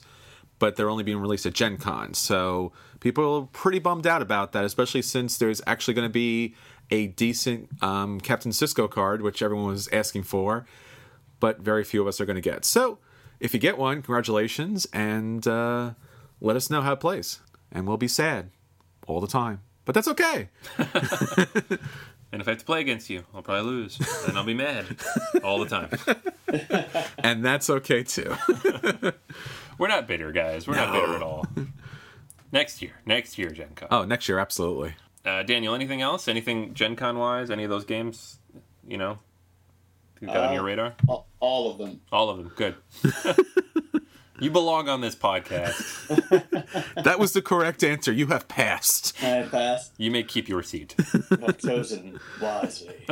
[0.62, 2.14] but they're only being released at Gen Con.
[2.14, 2.72] So
[3.02, 6.56] people are pretty bummed out about that, especially since there's actually going to be
[6.90, 10.66] a decent um, Captain Sisko card, which everyone was asking for
[11.42, 12.64] but very few of us are going to get.
[12.64, 13.00] So,
[13.42, 15.92] if you get one, congratulations, and uh,
[16.40, 17.42] let us know how it plays.
[17.70, 18.52] And we'll be sad
[19.08, 20.48] all the time, but that's okay.
[22.34, 24.00] And if I have to play against you, I'll probably lose.
[24.26, 24.86] And I'll be mad
[25.44, 25.90] all the time.
[27.24, 28.36] And that's okay too.
[29.82, 30.68] We're not bitter, guys.
[30.68, 31.44] We're not bitter at all.
[32.52, 32.92] Next year.
[33.04, 33.88] Next year, Gen Con.
[33.90, 34.94] oh, next year, absolutely.
[35.26, 36.28] Uh, Daniel, anything else?
[36.28, 37.50] Anything Gen Con wise?
[37.50, 38.38] Any of those games,
[38.88, 39.18] you know,
[40.20, 40.94] you got on Uh, your radar?
[41.08, 42.00] All, all of them.
[42.12, 42.52] All of them.
[42.56, 42.76] Good.
[44.40, 45.98] you belong on this podcast.
[47.04, 48.12] That was the correct answer.
[48.12, 49.16] You have passed.
[49.24, 49.94] I passed.
[49.98, 50.94] You may keep your seat.
[51.32, 53.06] I've chosen wisely.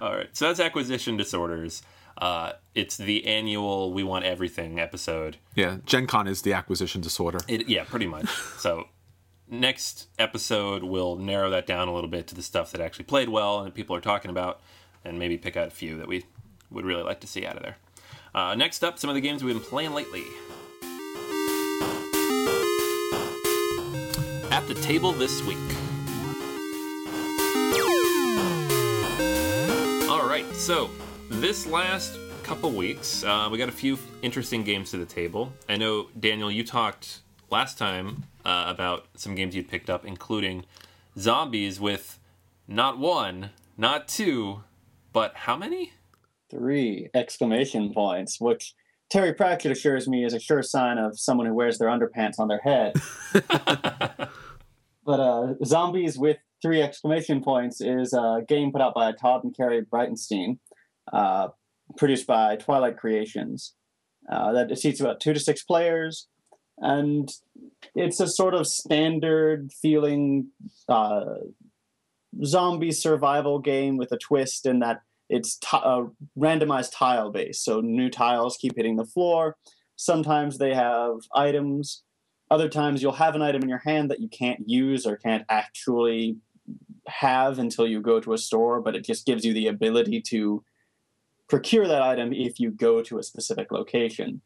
[0.00, 0.28] All right.
[0.32, 1.82] So that's acquisition disorders.
[2.16, 5.36] Uh, it's the annual "We Want Everything" episode.
[5.54, 7.38] Yeah, Gen Con is the acquisition disorder.
[7.48, 8.26] It, yeah, pretty much.
[8.58, 8.88] So
[9.46, 13.28] next episode we'll narrow that down a little bit to the stuff that actually played
[13.28, 14.60] well and that people are talking about,
[15.04, 16.24] and maybe pick out a few that we
[16.70, 17.76] would really like to see out of there.
[18.34, 20.24] Uh, next up, some of the games we've been playing lately.
[24.50, 25.58] At the table this week.
[30.08, 30.90] All right, so
[31.40, 35.52] this last couple weeks, uh, we got a few interesting games to the table.
[35.68, 37.20] I know Daniel, you talked
[37.50, 40.64] last time uh, about some games you'd picked up, including
[41.18, 42.18] zombies with
[42.68, 44.62] not one, not two,
[45.12, 45.92] but how many?
[46.50, 48.74] Three exclamation points, which
[49.10, 52.48] Terry Pratchett assures me is a sure sign of someone who wears their underpants on
[52.48, 52.94] their head.
[55.04, 59.54] but uh, Zombies with three exclamation points is a game put out by Todd and
[59.54, 60.58] Kerry Breitenstein,
[61.12, 61.48] uh,
[61.96, 63.74] produced by Twilight Creations.
[64.30, 66.28] Uh, that seats about two to six players,
[66.78, 67.28] and
[67.94, 70.48] it's a sort of standard feeling
[70.88, 71.24] uh,
[72.42, 76.04] zombie survival game with a twist in that it's t- uh,
[76.38, 77.62] randomized tile base.
[77.62, 79.56] So new tiles keep hitting the floor.
[79.96, 82.02] Sometimes they have items.
[82.50, 85.44] Other times you'll have an item in your hand that you can't use or can't
[85.48, 86.36] actually
[87.06, 90.62] have until you go to a store, but it just gives you the ability to
[91.54, 94.40] procure that item if you go to a specific location.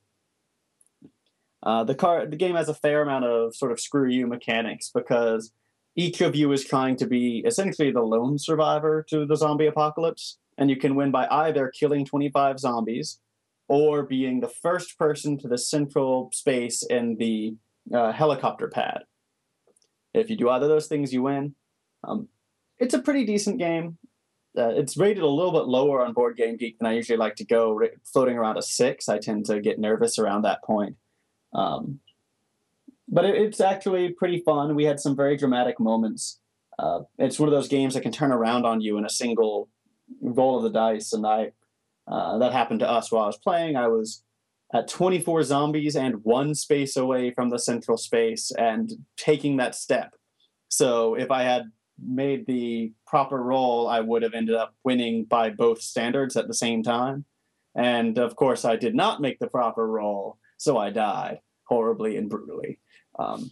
[1.63, 4.91] Uh, the car, the game has a fair amount of sort of screw you mechanics
[4.95, 5.51] because
[5.97, 10.37] each of you is trying to be essentially the lone survivor to the zombie apocalypse,
[10.59, 13.21] and you can win by either killing 25 zombies
[13.69, 17.57] or being the first person to the central space in the
[17.91, 19.05] uh, helicopter pad.
[20.13, 21.55] If you do either of those things, you win.
[22.05, 22.29] Um,
[22.79, 23.97] it's a pretty decent game.
[24.57, 27.37] Uh, it's rated a little bit lower on Board Game Geek than I usually like
[27.37, 29.09] to go, ra- floating around a six.
[29.09, 30.97] I tend to get nervous around that point.
[31.53, 32.01] Um,
[33.09, 34.75] but it, it's actually pretty fun.
[34.75, 36.41] We had some very dramatic moments.
[36.79, 39.69] Uh, it's one of those games that can turn around on you in a single
[40.21, 41.53] roll of the dice, and I
[42.07, 43.77] uh, that happened to us while I was playing.
[43.77, 44.23] I was
[44.73, 50.15] at 24 zombies and one space away from the central space, and taking that step.
[50.69, 51.71] So if I had
[52.05, 56.55] made the proper roll, I would have ended up winning by both standards at the
[56.55, 57.25] same time.
[57.75, 62.29] And of course, I did not make the proper roll, so I died horribly and
[62.29, 62.81] brutally,
[63.19, 63.51] um,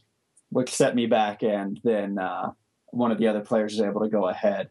[0.51, 1.43] which set me back.
[1.43, 2.53] And then uh,
[2.87, 4.71] one of the other players was able to go ahead.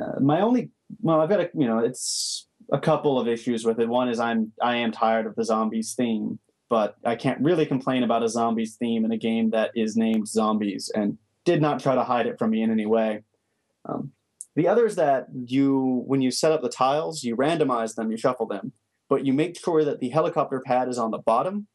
[0.00, 3.80] Uh, my only, well, I've got a, you know, it's a couple of issues with
[3.80, 3.88] it.
[3.88, 8.02] One is I'm, I am tired of the zombies theme, but I can't really complain
[8.02, 11.94] about a zombies theme in a game that is named Zombies and did not try
[11.94, 13.22] to hide it from me in any way.
[13.88, 14.12] Um,
[14.56, 18.18] the other is that you, when you set up the tiles, you randomize them, you
[18.18, 18.72] shuffle them,
[19.08, 21.68] but you make sure that the helicopter pad is on the bottom.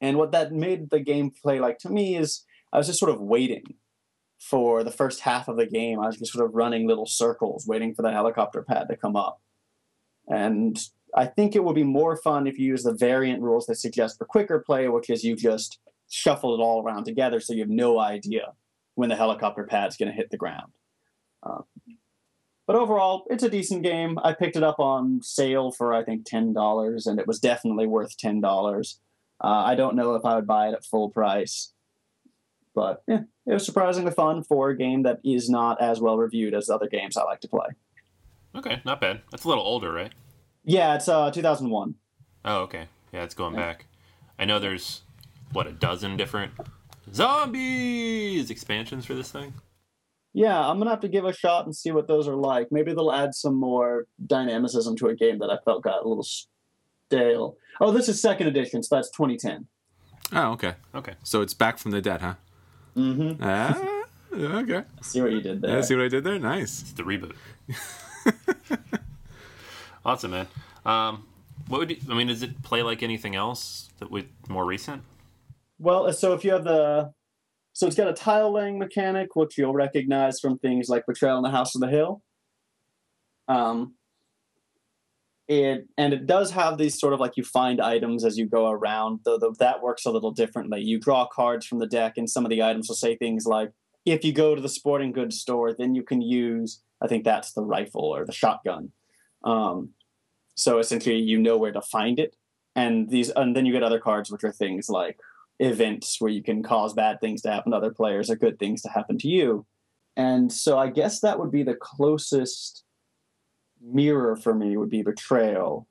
[0.00, 3.20] And what that made the gameplay like to me is I was just sort of
[3.20, 3.64] waiting
[4.38, 6.00] for the first half of the game.
[6.00, 9.16] I was just sort of running little circles, waiting for the helicopter pad to come
[9.16, 9.40] up.
[10.28, 10.78] And
[11.14, 14.16] I think it would be more fun if you use the variant rules they suggest
[14.16, 15.78] for quicker play, which is you just
[16.10, 18.52] shuffle it all around together so you have no idea
[18.94, 20.72] when the helicopter pad's going to hit the ground.
[21.42, 21.64] Um,
[22.66, 24.18] but overall, it's a decent game.
[24.22, 27.86] I picked it up on sale for I think ten dollars, and it was definitely
[27.86, 29.00] worth ten dollars.
[29.42, 31.72] Uh, I don't know if I would buy it at full price,
[32.74, 36.54] but yeah, it was surprisingly fun for a game that is not as well reviewed
[36.54, 37.68] as other games I like to play.
[38.54, 39.22] Okay, not bad.
[39.30, 40.12] That's a little older, right?
[40.64, 41.94] Yeah, it's uh, 2001.
[42.44, 42.86] Oh, okay.
[43.12, 43.86] Yeah, it's going back.
[44.38, 45.02] I know there's
[45.52, 46.52] what a dozen different
[47.12, 49.52] zombies expansions for this thing.
[50.32, 52.68] Yeah, I'm gonna have to give a shot and see what those are like.
[52.70, 56.26] Maybe they'll add some more dynamicism to a game that I felt got a little
[57.10, 57.56] stale.
[57.80, 59.66] Oh, this is second edition, so that's 2010.
[60.32, 60.74] Oh, okay.
[60.94, 61.14] Okay.
[61.24, 62.34] So it's back from the dead, huh?
[62.96, 63.42] Mm-hmm.
[63.42, 64.84] Ah, okay.
[65.02, 65.76] See what you did there.
[65.76, 66.38] Yeah, see what I did there?
[66.38, 66.82] Nice.
[66.82, 67.34] It's the reboot.
[70.04, 70.46] awesome, man.
[70.84, 71.26] Um,
[71.66, 72.28] what would you, I mean?
[72.28, 75.02] Does it play like anything else that would more recent?
[75.80, 77.10] Well, so if you have the,
[77.72, 81.42] so it's got a tile laying mechanic, which you'll recognize from things like Betrayal in
[81.42, 82.20] the House of the Hill.
[83.48, 83.94] Um,
[85.48, 88.70] it and it does have these sort of like you find items as you go
[88.70, 89.20] around.
[89.24, 90.82] Though though that works a little differently.
[90.82, 93.72] You draw cards from the deck, and some of the items will say things like,
[94.04, 97.52] "If you go to the sporting goods store, then you can use." I think that's
[97.52, 98.92] the rifle or the shotgun.
[99.42, 99.94] Um,
[100.54, 102.36] so essentially, you know where to find it,
[102.76, 105.18] and these, and then you get other cards which are things like
[105.60, 108.82] events where you can cause bad things to happen to other players or good things
[108.82, 109.66] to happen to you.
[110.16, 112.84] And so I guess that would be the closest
[113.80, 115.86] mirror for me would be betrayal,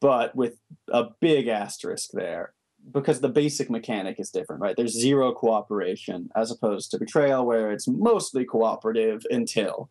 [0.00, 0.54] but with
[0.90, 2.54] a big asterisk there
[2.92, 4.76] because the basic mechanic is different, right?
[4.76, 9.90] There's zero cooperation as opposed to betrayal, where it's mostly cooperative until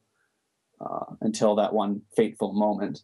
[0.79, 3.01] uh, until that one fateful moment,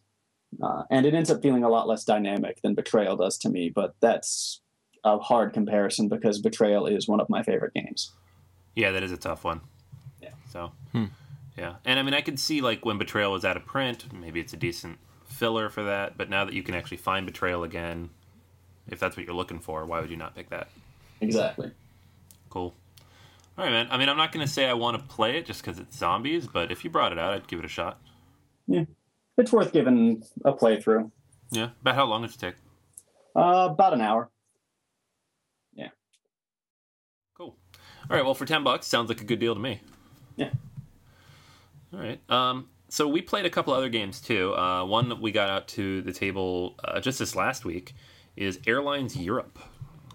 [0.62, 3.70] uh, and it ends up feeling a lot less dynamic than betrayal does to me.
[3.74, 4.60] But that's
[5.04, 8.12] a hard comparison because betrayal is one of my favorite games.
[8.74, 9.60] Yeah, that is a tough one.
[10.20, 10.30] Yeah.
[10.50, 10.72] So,
[11.56, 14.40] yeah, and I mean, I could see like when betrayal was out of print, maybe
[14.40, 16.16] it's a decent filler for that.
[16.16, 18.10] But now that you can actually find betrayal again,
[18.88, 20.68] if that's what you're looking for, why would you not pick that?
[21.20, 21.70] Exactly.
[22.48, 22.74] Cool.
[23.56, 23.88] All right, man.
[23.90, 25.96] I mean, I'm not going to say I want to play it just because it's
[25.96, 28.00] zombies, but if you brought it out, I'd give it a shot.
[28.66, 28.84] Yeah,
[29.36, 31.10] it's worth giving a playthrough.
[31.50, 31.70] Yeah.
[31.82, 32.54] About how long does it take?
[33.36, 34.30] Uh, about an hour.
[37.36, 37.56] Cool.
[38.10, 38.24] All right.
[38.24, 39.80] Well, for ten bucks, sounds like a good deal to me.
[40.36, 40.50] Yeah.
[41.92, 42.20] All right.
[42.30, 44.54] Um, so we played a couple other games too.
[44.54, 47.94] Uh, one that we got out to the table uh, just this last week
[48.36, 49.58] is Airlines Europe.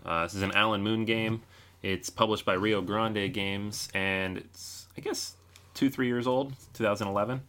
[0.05, 1.41] Uh, this is an Alan Moon game.
[1.81, 5.35] It's published by Rio Grande Games, and it's I guess
[5.73, 7.41] two three years old, 2011.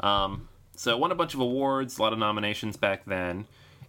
[0.00, 3.46] Um, so it won a bunch of awards, a lot of nominations back then,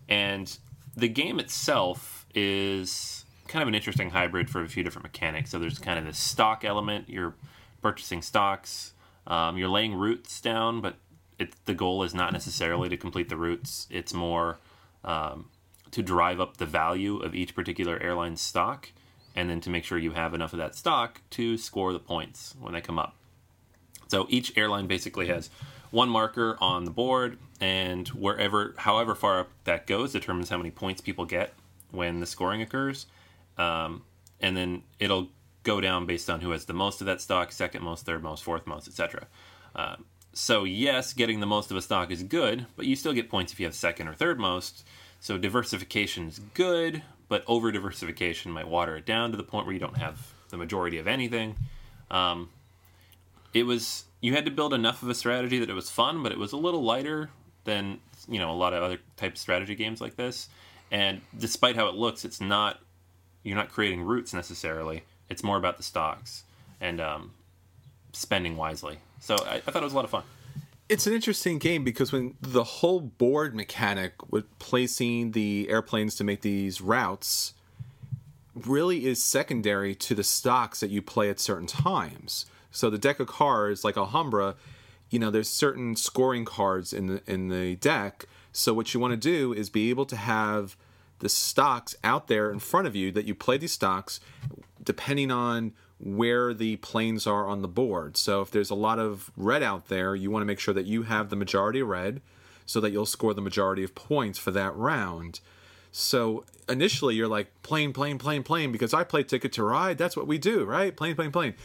[0.08, 0.58] and
[0.96, 3.19] the game itself is
[3.50, 5.50] kind of an interesting hybrid for a few different mechanics.
[5.50, 7.10] So there's kind of the stock element.
[7.10, 7.34] You're
[7.82, 8.94] purchasing stocks.
[9.28, 10.96] Um, you're laying routes down, but
[11.38, 13.88] it, the goal is not necessarily to complete the routes.
[13.90, 14.60] It's more
[15.04, 15.50] um,
[15.92, 18.90] to drive up the value of each particular airline stock,
[19.36, 22.56] and then to make sure you have enough of that stock to score the points
[22.60, 23.16] when they come up.
[24.08, 25.50] So each airline basically has
[25.92, 30.72] one marker on the board, and wherever, however far up that goes, determines how many
[30.72, 31.54] points people get
[31.92, 33.06] when the scoring occurs.
[33.60, 34.04] Um,
[34.40, 35.30] and then it'll
[35.64, 38.44] go down based on who has the most of that stock, second most, third most,
[38.44, 39.28] fourth most, etc.
[39.76, 39.98] Uh,
[40.34, 43.52] so yes, getting the most of a stock is good, but you still get points
[43.52, 44.86] if you have second or third most.
[45.20, 49.74] So diversification is good, but over diversification might water it down to the point where
[49.74, 51.56] you don't have the majority of anything.
[52.10, 52.50] Um,
[53.54, 56.32] it was you had to build enough of a strategy that it was fun, but
[56.32, 57.30] it was a little lighter
[57.66, 60.48] than you know a lot of other type of strategy games like this.
[60.92, 62.80] And despite how it looks, it's not
[63.44, 65.04] you're not creating routes necessarily.
[65.30, 66.44] It's more about the stocks
[66.82, 67.32] and um,
[68.14, 69.00] spending wisely.
[69.20, 70.24] So I, I thought it was a lot of fun.
[70.88, 76.24] It's an interesting game because when the whole board mechanic with placing the airplanes to
[76.24, 77.54] make these routes
[78.56, 82.46] really is secondary to the stocks that you play at certain times.
[82.72, 84.56] So the deck of cards, like Alhambra,
[85.10, 88.26] you know, there's certain scoring cards in the in the deck.
[88.52, 90.76] So what you want to do is be able to have
[91.20, 94.20] the stocks out there in front of you that you play these stocks
[94.84, 98.16] depending on where the planes are on the board.
[98.16, 100.86] So if there's a lot of red out there, you want to make sure that
[100.86, 102.22] you have the majority of red
[102.66, 105.42] so that you'll score the majority of points for that round.
[105.92, 109.98] So initially you're like plane, plane, plane, plane because I play Ticket to Ride.
[109.98, 110.96] That's what we do, right?
[110.96, 111.56] Plane, plane, plane.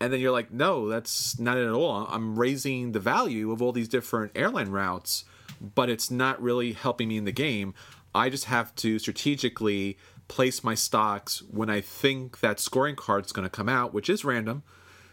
[0.00, 2.06] And then you're like, no, that's not it at all.
[2.10, 5.24] I'm raising the value of all these different airline routes,
[5.74, 7.74] but it's not really helping me in the game.
[8.14, 13.46] I just have to strategically place my stocks when I think that scoring card's going
[13.46, 14.62] to come out, which is random.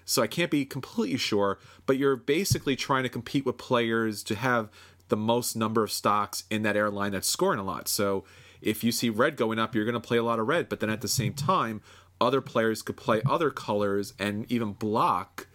[0.04, 4.36] So I can't be completely sure, but you're basically trying to compete with players to
[4.36, 4.70] have
[5.08, 7.88] the most number of stocks in that airline that's scoring a lot.
[7.88, 8.24] So
[8.62, 10.80] if you see red going up, you're going to play a lot of red, but
[10.80, 11.82] then at the same time,
[12.22, 15.48] other players could play other colors and even block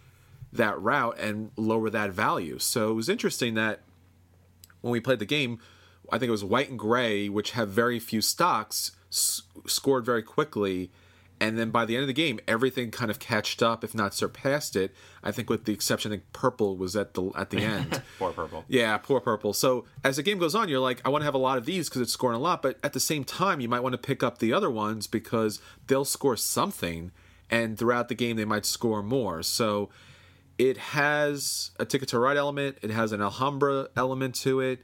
[0.53, 2.59] that route and lower that value.
[2.59, 3.81] So it was interesting that
[4.81, 5.59] when we played the game,
[6.12, 10.23] I think it was white and gray, which have very few stocks, s- scored very
[10.23, 10.90] quickly.
[11.42, 14.12] And then by the end of the game, everything kind of catched up, if not
[14.12, 14.94] surpassed it.
[15.25, 18.03] I think, with the exception, I think purple was at the at the end.
[18.18, 18.64] Poor purple.
[18.68, 19.55] Yeah, poor purple.
[19.55, 21.64] So as the game goes on, you're like, I want to have a lot of
[21.64, 22.61] these because it's scoring a lot.
[22.61, 25.62] But at the same time, you might want to pick up the other ones because
[25.87, 27.11] they'll score something,
[27.51, 29.43] and throughout the game they might score more.
[29.43, 29.89] So
[30.59, 32.76] it has a ticket to ride element.
[32.82, 34.80] It has an Alhambra element to it,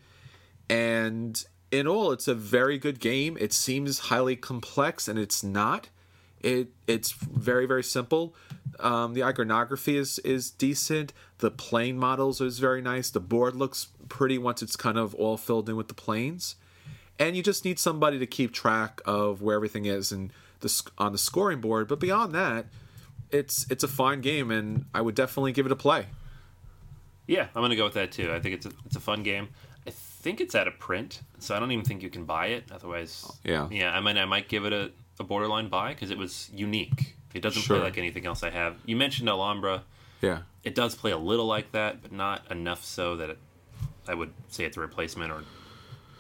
[0.69, 3.37] and in all, it's a very good game.
[3.41, 5.89] It seems highly complex, and it's not.
[6.41, 8.35] It it's very very simple.
[8.79, 11.13] Um, the iconography is is decent.
[11.39, 13.11] The plane models is very nice.
[13.11, 16.57] The board looks pretty once it's kind of all filled in with the planes,
[17.19, 21.13] and you just need somebody to keep track of where everything is and the on
[21.13, 21.89] the scoring board.
[21.89, 22.67] But beyond that,
[23.31, 26.07] it's it's a fine game, and I would definitely give it a play.
[27.27, 28.33] Yeah, I'm gonna go with that too.
[28.33, 29.49] I think it's a, it's a fun game.
[30.27, 32.65] I think it's out of print, so I don't even think you can buy it.
[32.73, 33.69] Otherwise, Yeah.
[33.71, 33.97] yeah.
[33.97, 37.15] I mean, I might give it a, a borderline buy because it was unique.
[37.33, 37.77] It doesn't Sure.
[37.77, 38.75] play like anything else I have.
[38.85, 39.85] You mentioned Alhambra.
[40.21, 40.41] Yeah.
[40.65, 43.39] It does play a little like that, but not enough so that it,
[44.09, 45.45] I would say it's a replacement or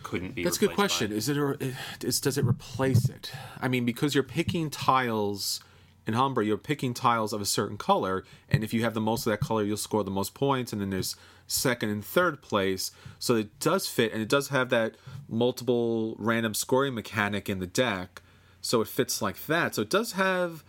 [0.04, 0.44] couldn't be.
[0.44, 1.10] That's a good question.
[1.10, 1.16] by.
[1.16, 1.56] Is it or
[2.00, 3.32] is does it replace it?
[3.60, 5.58] I mean, because you're picking tiles
[6.06, 9.26] in Alhambra, you're picking tiles of a certain color, and if you have the most
[9.26, 10.72] of that color, you'll score the most points.
[10.72, 14.68] And then there's second and third place, so it does fit, and it does have
[14.70, 14.94] that
[15.28, 18.22] multiple random scoring mechanic in the deck,
[18.60, 19.74] so it fits like that.
[19.74, 20.64] So it does have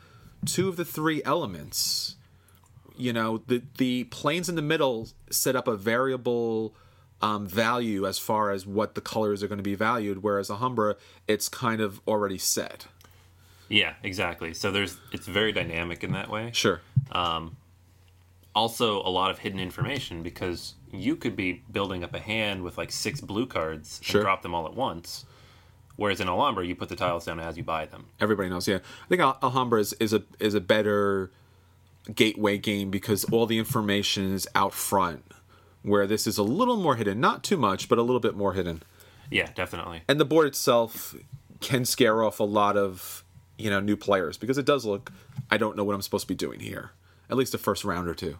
[0.45, 2.15] two of the three elements.
[2.95, 6.73] You know, the the planes in the middle set up a variable
[7.21, 10.95] um, value as far as what the colors are going to be valued, whereas Alhambra,
[11.27, 12.87] it's kind of already set.
[13.69, 14.53] Yeah, exactly.
[14.53, 16.51] So there's it's very dynamic in that way.
[16.53, 16.81] Sure.
[17.11, 17.57] Um,
[18.55, 22.77] also a lot of hidden information because you could be building up a hand with
[22.77, 24.21] like six blue cards Sure.
[24.21, 25.25] and drop them all at once.
[25.95, 28.05] Whereas in Alhambra, you put the tiles down as you buy them.
[28.19, 28.67] Everybody knows.
[28.67, 31.31] Yeah, I think Al- Alhambra is, is a is a better
[32.13, 35.31] gateway game because all the information is out front,
[35.81, 37.19] where this is a little more hidden.
[37.19, 38.83] Not too much, but a little bit more hidden.
[39.31, 40.03] Yeah, definitely.
[40.07, 41.15] And the board itself
[41.61, 43.23] can scare off a lot of
[43.57, 45.11] you know new players because it does look.
[45.49, 46.91] I don't know what I'm supposed to be doing here.
[47.29, 48.37] At least the first round or two.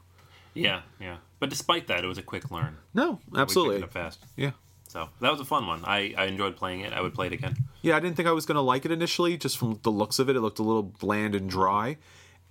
[0.54, 1.18] Yeah, yeah.
[1.40, 2.78] But despite that, it was a quick learn.
[2.94, 3.78] No, We absolutely.
[3.78, 4.26] it up fast.
[4.36, 4.52] Yeah.
[4.88, 5.84] So that was a fun one.
[5.86, 6.94] I, I enjoyed playing it.
[6.94, 7.56] I would play it again.
[7.82, 10.18] Yeah, I didn't think I was going to like it initially, just from the looks
[10.18, 10.36] of it.
[10.36, 11.98] It looked a little bland and dry.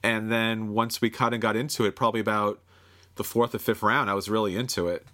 [0.03, 2.63] And then once we kind of got into it, probably about
[3.17, 5.07] the fourth or fifth round, I was really into it.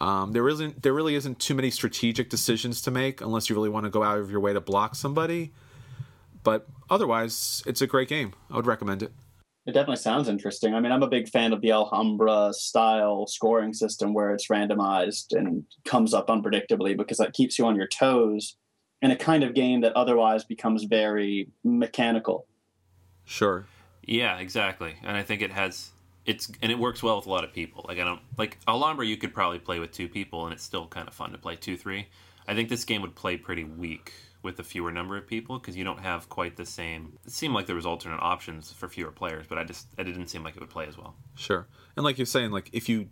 [0.00, 3.68] Um, there isn't there really isn't too many strategic decisions to make unless you really
[3.68, 5.52] want to go out of your way to block somebody.
[6.44, 8.34] But otherwise, it's a great game.
[8.50, 9.12] I would recommend it.
[9.64, 10.74] It definitely sounds interesting.
[10.74, 15.36] I mean, I'm a big fan of the Alhambra style scoring system where it's randomized
[15.36, 18.56] and comes up unpredictably because that keeps you on your toes
[19.02, 22.46] in a kind of game that otherwise becomes very mechanical.
[23.24, 23.66] Sure.
[24.04, 24.96] Yeah, exactly.
[25.04, 25.90] And I think it has
[26.24, 27.84] it's and it works well with a lot of people.
[27.86, 30.88] Like I don't like Alhambra you could probably play with two people and it's still
[30.88, 32.04] kind of fun to play 2-3.
[32.48, 34.12] I think this game would play pretty weak
[34.42, 37.54] with a fewer number of people because you don't have quite the same it seemed
[37.54, 40.56] like there was alternate options for fewer players, but I just it didn't seem like
[40.56, 41.14] it would play as well.
[41.34, 41.66] Sure.
[41.96, 43.08] And like you're saying, like if you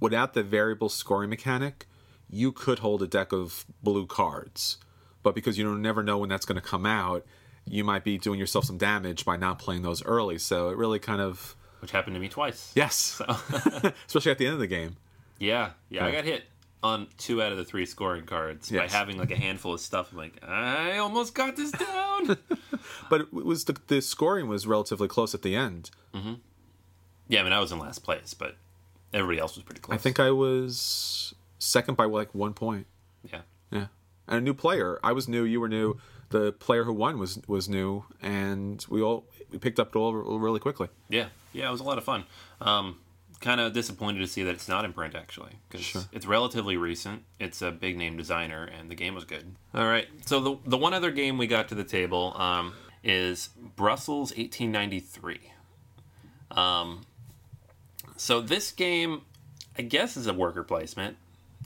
[0.00, 1.86] without the variable scoring mechanic,
[2.28, 4.78] you could hold a deck of blue cards.
[5.22, 7.24] But because you don't never know when that's going to come out,
[7.64, 10.38] you might be doing yourself some damage by not playing those early.
[10.38, 12.72] So it really kind of Which happened to me twice.
[12.74, 13.20] yes,
[14.06, 14.96] especially at the end of the game.
[15.38, 16.44] Yeah, yeah, I got hit
[16.86, 20.12] on two out of the three scoring cards by having like a handful of stuff.
[20.12, 22.36] I'm like, I almost got this down.
[23.10, 25.90] But it was the, the scoring was relatively close at the end.
[27.28, 28.56] yeah, I mean, I was in last place, but
[29.12, 29.94] everybody else was pretty close.
[29.94, 32.86] I think I was second by like one point.
[33.32, 33.86] Yeah, Yeah,
[34.28, 35.00] and a new player.
[35.02, 35.42] I was new.
[35.44, 35.98] You were new.
[36.30, 40.12] The player who won was was new, and we all we picked up it all
[40.14, 40.88] really quickly.
[41.08, 41.68] yeah, yeah.
[41.68, 42.24] It was a lot of fun.
[42.60, 42.98] Um,
[43.40, 47.22] kind of disappointed to see that it's not in print actually, because it's relatively recent.
[47.38, 49.56] It's a big name designer, and the game was good.
[49.74, 52.74] All right, so the the one other game we got to the table um,
[53.04, 55.52] is Brussels 1893.
[56.50, 57.06] Um,
[58.16, 59.22] so this game,
[59.78, 61.16] I guess, is a worker placement.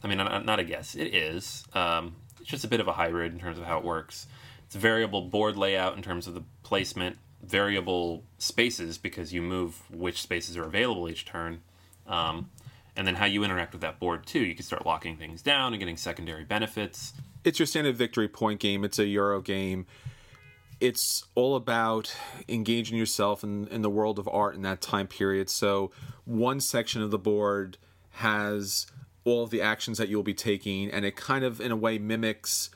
[0.03, 0.95] I mean, not, not a guess.
[0.95, 1.65] It is.
[1.75, 4.27] Um, it's just a bit of a hybrid in terms of how it works.
[4.67, 9.83] It's a variable board layout in terms of the placement, variable spaces because you move
[9.91, 11.61] which spaces are available each turn,
[12.07, 12.51] um,
[12.97, 14.41] and then how you interact with that board too.
[14.41, 17.13] You can start locking things down and getting secondary benefits.
[17.45, 18.85] it's your standard victory point game.
[18.85, 19.87] It's a Euro game.
[20.81, 22.15] It's all about
[22.49, 25.51] engaging yourself in, in the world of art in that time period.
[25.51, 25.91] So,
[26.25, 27.77] one section of the board
[28.13, 28.87] has
[29.25, 31.99] all of the actions that you'll be taking, and it kind of, in a way,
[31.99, 32.71] mimics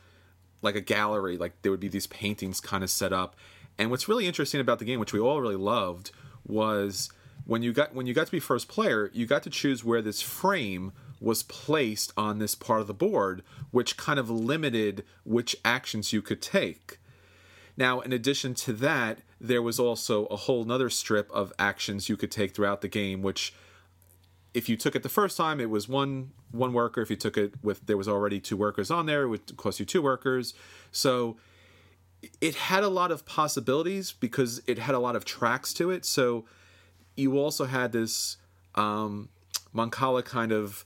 [0.64, 1.36] like a gallery.
[1.36, 3.36] Like there would be these paintings kind of set up.
[3.78, 6.10] And what's really interesting about the game, which we all really loved,
[6.46, 7.10] was
[7.44, 10.02] when you got when you got to be first player, you got to choose where
[10.02, 15.56] this frame was placed on this part of the board, which kind of limited which
[15.64, 16.98] actions you could take.
[17.76, 22.16] Now, in addition to that, there was also a whole nother strip of actions you
[22.16, 23.52] could take throughout the game, which
[24.52, 27.02] if you took it the first time, it was one one worker.
[27.02, 29.80] If you took it with there was already two workers on there, it would cost
[29.80, 30.54] you two workers.
[30.92, 31.36] So
[32.40, 36.04] it had a lot of possibilities because it had a lot of tracks to it.
[36.04, 36.44] So
[37.16, 38.36] you also had this
[38.74, 39.28] um,
[39.74, 40.84] Mancala kind of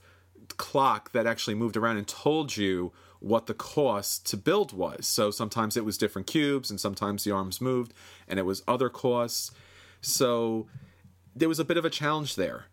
[0.57, 5.05] clock that actually moved around and told you what the cost to build was.
[5.05, 7.93] So sometimes it was different cubes, and sometimes the arms moved,
[8.27, 9.51] and it was other costs.
[10.01, 10.67] So
[11.35, 12.65] there was a bit of a challenge there.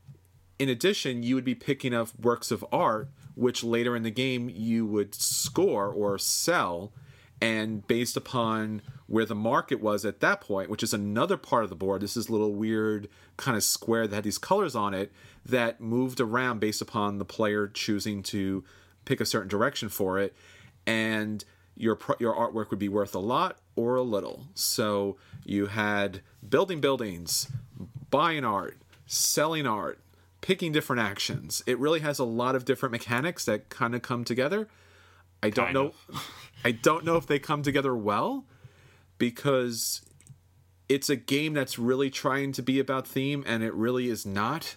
[0.58, 4.48] in addition, you would be picking up works of art, which later in the game
[4.48, 6.92] you would score or sell.
[7.40, 11.70] And based upon where the market was at that point, which is another part of
[11.70, 14.94] the board, this is a little weird kind of square that had these colors on
[14.94, 15.12] it
[15.44, 18.64] that moved around based upon the player choosing to
[19.04, 20.34] pick a certain direction for it.
[20.86, 21.44] And
[21.76, 24.46] your your artwork would be worth a lot or a little.
[24.54, 27.50] So you had building buildings,
[28.10, 30.00] buying art, selling art,
[30.40, 31.62] picking different actions.
[31.66, 34.68] It really has a lot of different mechanics that kind of come together.
[35.42, 35.92] I don't Kind know
[36.66, 38.44] I don't know if they come together well
[39.18, 40.02] because
[40.88, 44.74] it's a game that's really trying to be about theme and it really is not.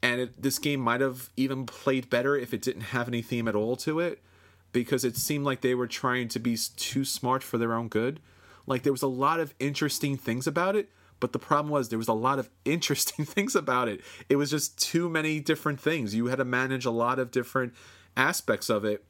[0.00, 3.48] And it, this game might have even played better if it didn't have any theme
[3.48, 4.22] at all to it
[4.70, 8.20] because it seemed like they were trying to be too smart for their own good.
[8.64, 10.88] Like there was a lot of interesting things about it,
[11.18, 14.02] but the problem was there was a lot of interesting things about it.
[14.28, 16.14] It was just too many different things.
[16.14, 17.74] You had to manage a lot of different
[18.16, 19.04] aspects of it.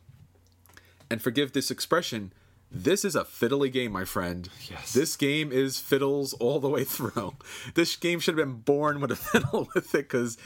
[1.10, 2.32] And forgive this expression,
[2.70, 4.48] this is a fiddly game, my friend.
[4.70, 4.92] Yes.
[4.92, 7.34] This game is fiddles all the way through.
[7.74, 10.36] This game should have been born with a fiddle with it because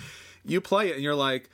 [0.45, 1.49] you play it and you're like,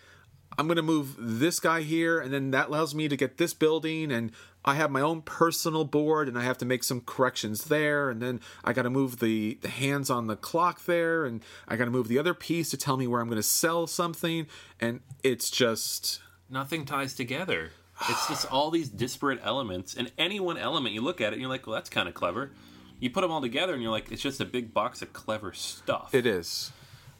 [0.56, 3.54] I'm going to move this guy here, and then that allows me to get this
[3.54, 4.32] building, and
[4.64, 8.20] I have my own personal board, and I have to make some corrections there, and
[8.20, 11.84] then I got to move the, the hands on the clock there, and I got
[11.84, 14.48] to move the other piece to tell me where I'm going to sell something,
[14.80, 16.20] and it's just.
[16.50, 17.70] Nothing ties together.
[18.08, 21.40] It's just all these disparate elements, and any one element you look at it, and
[21.40, 22.52] you're like, well, that's kind of clever.
[23.00, 25.52] You put them all together, and you're like, it's just a big box of clever
[25.52, 26.14] stuff.
[26.14, 26.72] It is.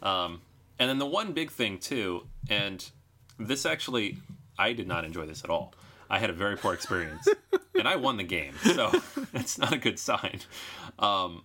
[0.02, 0.42] Um,
[0.78, 2.88] and then the one big thing too, and
[3.38, 4.18] this actually,
[4.58, 5.74] I did not enjoy this at all.
[6.10, 7.28] I had a very poor experience,
[7.74, 8.90] and I won the game, so
[9.34, 10.40] it's not a good sign.
[10.98, 11.44] Um,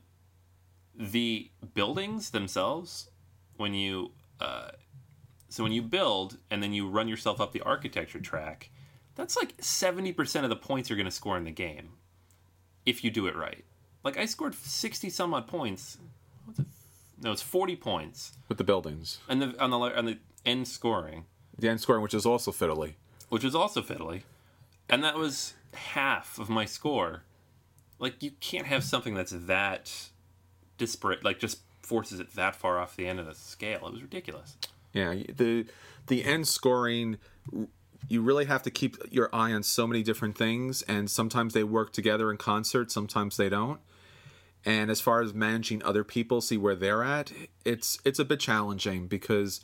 [0.96, 3.10] the buildings themselves,
[3.58, 4.70] when you, uh,
[5.50, 8.70] so when you build and then you run yourself up the architecture track,
[9.16, 11.90] that's like seventy percent of the points you're going to score in the game,
[12.86, 13.64] if you do it right.
[14.04, 15.98] Like I scored sixty some odd points.
[16.46, 16.66] What's it?
[17.22, 19.20] No, it's forty points With the buildings.
[19.30, 21.26] and the on the on the end scoring,
[21.58, 22.96] The end scoring, which is also fiddly.
[23.30, 24.24] which is also fiddly,
[24.90, 27.24] and that was half of my score.
[28.00, 30.10] Like you can't have something that's that
[30.78, 33.88] disparate, like just forces it that far off the end of the scale.
[33.88, 34.58] It was ridiculous.
[34.92, 35.66] Yeah, the
[36.08, 37.18] the end scoring
[38.08, 41.64] you really have to keep your eye on so many different things and sometimes they
[41.64, 43.80] work together in concert, sometimes they don't.
[44.66, 47.32] And as far as managing other people, see where they're at,
[47.66, 49.62] it's it's a bit challenging because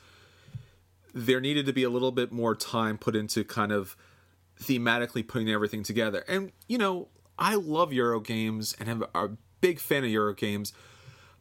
[1.14, 3.96] there needed to be a little bit more time put into kind of
[4.62, 6.24] thematically putting everything together.
[6.28, 9.30] And you know, I love Euro games and am a
[9.62, 10.74] big fan of Euro games,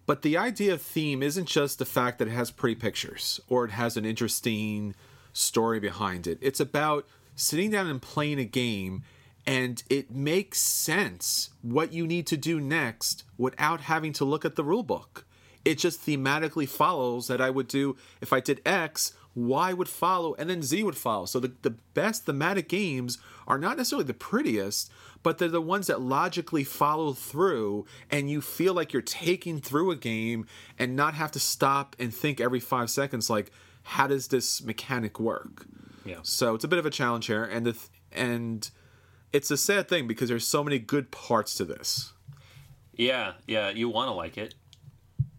[0.06, 3.64] but the idea of theme isn't just the fact that it has pretty pictures or
[3.64, 4.94] it has an interesting
[5.38, 6.38] story behind it.
[6.40, 9.04] It's about sitting down and playing a game
[9.46, 14.56] and it makes sense what you need to do next without having to look at
[14.56, 15.24] the rule book.
[15.64, 20.34] It just thematically follows that I would do if I did X, Y would follow,
[20.34, 21.24] and then Z would follow.
[21.26, 24.90] So the, the best thematic games are not necessarily the prettiest,
[25.22, 29.90] but they're the ones that logically follow through and you feel like you're taking through
[29.90, 30.46] a game
[30.78, 33.50] and not have to stop and think every five seconds like,
[33.88, 35.66] how does this mechanic work?
[36.04, 36.18] Yeah.
[36.22, 38.70] So it's a bit of a challenge here, and the th- and
[39.32, 42.12] it's a sad thing because there's so many good parts to this.
[42.92, 44.54] Yeah, yeah, you want to like it.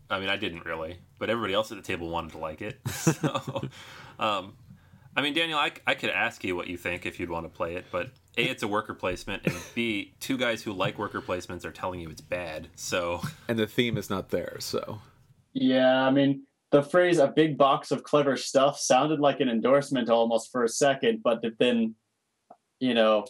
[0.10, 2.80] I mean, I didn't really, but everybody else at the table wanted to like it.
[2.90, 3.62] So,
[4.20, 4.54] um,
[5.16, 7.50] I mean, Daniel, I, I could ask you what you think if you'd want to
[7.50, 11.22] play it, but A, it's a worker placement, and B, two guys who like worker
[11.22, 12.68] placements are telling you it's bad.
[12.76, 15.02] So, And the theme is not there, so
[15.54, 20.10] Yeah, I mean, the phrase "a big box of clever stuff" sounded like an endorsement
[20.10, 21.96] almost for a second, but then,
[22.80, 23.26] you know,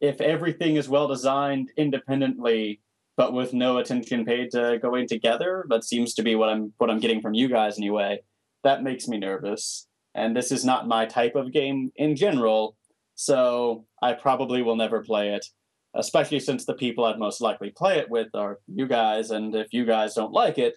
[0.00, 2.80] if everything is well designed independently,
[3.16, 6.90] but with no attention paid to going together, that seems to be what I'm what
[6.90, 8.20] I'm getting from you guys anyway.
[8.64, 12.76] That makes me nervous, and this is not my type of game in general,
[13.14, 15.46] so I probably will never play it.
[15.94, 19.72] Especially since the people I'd most likely play it with are you guys, and if
[19.72, 20.74] you guys don't like it,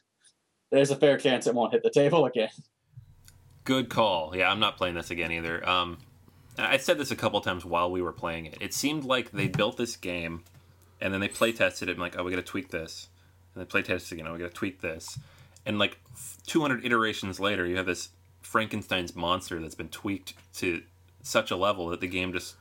[0.72, 2.50] there's a fair chance it won't hit the table again.
[3.64, 4.36] good call.
[4.36, 5.68] Yeah, I'm not playing this again either.
[5.68, 5.98] Um,
[6.58, 8.58] I said this a couple times while we were playing it.
[8.60, 10.44] It seemed like they built this game,
[11.00, 11.94] and then they play tested it.
[11.94, 13.08] And like, oh, we got to tweak this,
[13.54, 14.28] and they play tested again.
[14.28, 15.20] Oh, we got to tweak this,
[15.66, 16.00] and like
[16.48, 18.10] 200 iterations later, you have this
[18.42, 20.82] Frankenstein's monster that's been tweaked to
[21.24, 22.56] such a level that the game just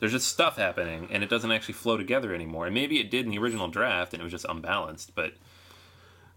[0.00, 2.66] there's just stuff happening, and it doesn't actually flow together anymore.
[2.66, 5.14] And maybe it did in the original draft, and it was just unbalanced.
[5.14, 5.34] But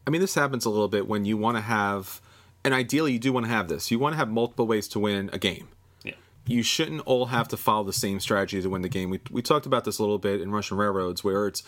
[0.06, 2.22] I mean, this happens a little bit when you want to have
[2.64, 3.90] and ideally, you do want to have this.
[3.90, 5.70] You want to have multiple ways to win a game.
[6.04, 6.14] Yeah.
[6.46, 9.10] You shouldn't all have to follow the same strategy to win the game.
[9.10, 11.64] We we talked about this a little bit in Russian Railroads, where it's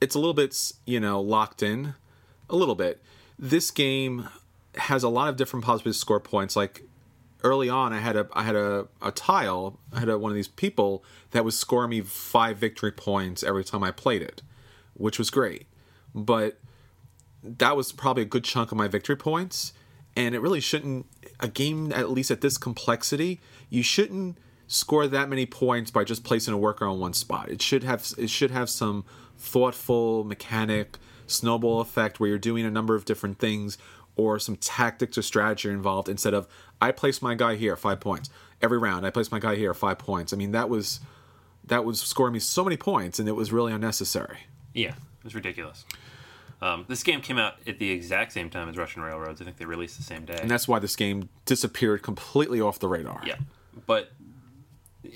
[0.00, 1.94] it's a little bit you know locked in,
[2.50, 3.02] a little bit.
[3.38, 4.28] This game
[4.76, 6.56] has a lot of different possibilities to score points.
[6.56, 6.82] Like
[7.42, 9.78] early on, I had a I had a, a tile.
[9.94, 13.64] I had a, one of these people that was scoring me five victory points every
[13.64, 14.42] time I played it,
[14.92, 15.66] which was great.
[16.14, 16.58] But
[17.42, 19.72] that was probably a good chunk of my victory points,
[20.16, 21.06] and it really shouldn't.
[21.40, 24.38] A game at least at this complexity, you shouldn't
[24.72, 27.50] score that many points by just placing a worker on one spot.
[27.50, 29.04] It should have it should have some
[29.36, 33.76] thoughtful mechanic snowball effect where you're doing a number of different things
[34.16, 36.46] or some tactics or strategy involved instead of
[36.80, 38.30] I place my guy here five points
[38.60, 39.06] every round.
[39.06, 40.32] I place my guy here five points.
[40.32, 41.00] I mean that was
[41.64, 44.38] that was scoring me so many points and it was really unnecessary.
[44.74, 45.84] Yeah, it was ridiculous.
[46.62, 49.42] Um, this game came out at the exact same time as Russian Railroads.
[49.42, 50.38] I think they released the same day.
[50.40, 53.20] And that's why this game disappeared completely off the radar.
[53.26, 53.34] Yeah,
[53.86, 54.12] but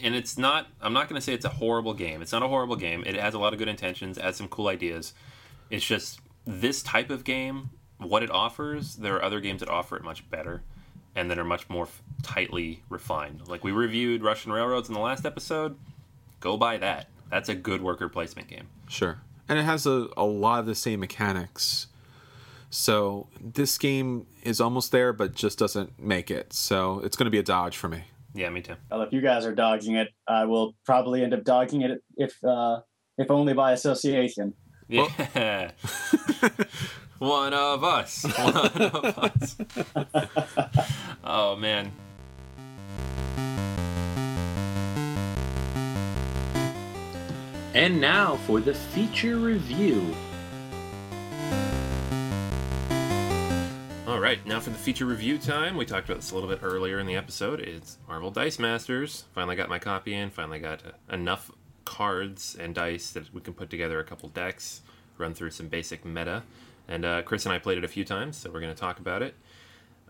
[0.03, 0.67] and it's not.
[0.81, 2.21] I'm not going to say it's a horrible game.
[2.21, 3.05] It's not a horrible game.
[3.07, 5.15] It has a lot of good intentions, has some cool ideas.
[5.71, 8.97] It's just this type of game, what it offers.
[8.97, 10.63] There are other games that offer it much better,
[11.15, 13.47] and that are much more f- tightly refined.
[13.47, 15.77] Like we reviewed Russian Railroads in the last episode.
[16.41, 17.09] Go buy that.
[17.31, 18.69] That's a good worker placement game.
[18.89, 19.19] Sure.
[19.49, 21.87] And it has a, a lot of the same mechanics.
[22.71, 26.53] So this game is almost there, but just doesn't make it.
[26.53, 28.05] So it's going to be a dodge for me.
[28.35, 28.75] Yeah, me too.
[28.91, 32.37] Well, if you guys are dodging it, I will probably end up dodging it if
[32.45, 32.81] uh,
[33.17, 34.53] if only by association.
[34.89, 35.71] Yeah.
[37.19, 38.25] One of us.
[38.39, 39.57] One of us.
[41.25, 41.91] oh man.
[47.77, 50.15] And now for the feature review.
[54.07, 55.77] All right, now for the feature review time.
[55.77, 57.61] We talked about this a little bit earlier in the episode.
[57.61, 59.25] It's Marvel Dice Masters.
[59.35, 60.31] Finally got my copy in.
[60.31, 61.51] Finally got uh, enough
[61.85, 64.81] cards and dice that we can put together a couple decks,
[65.19, 66.45] run through some basic meta.
[66.89, 69.01] And uh, Chris and I played it a few times, so we're going to talk
[69.01, 69.35] about it.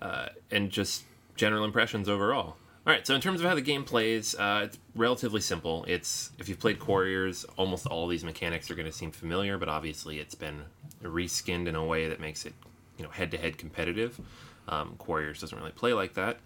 [0.01, 1.03] Uh, and just
[1.35, 2.59] general impressions overall.
[2.87, 5.85] All right, so in terms of how the game plays, uh, it's relatively simple.
[5.89, 9.69] It's if you've played Quarriors, almost all these mechanics are going to seem familiar, but
[9.69, 10.63] obviously it's been
[11.03, 12.55] reskinned in a way that makes it,
[12.97, 14.21] you know, head-to-head competitive.
[14.69, 16.39] Um, doesn't really play like that.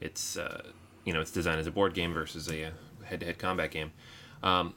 [0.00, 0.62] It's uh,
[1.04, 2.72] you know it's designed as a board game versus a, a
[3.04, 3.90] head-to-head combat game.
[4.44, 4.74] Um,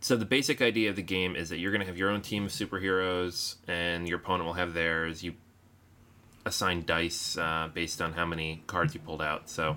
[0.00, 2.22] so the basic idea of the game is that you're going to have your own
[2.22, 5.22] team of superheroes, and your opponent will have theirs.
[5.22, 5.34] You
[6.46, 9.50] assign dice uh, based on how many cards you pulled out.
[9.50, 9.76] So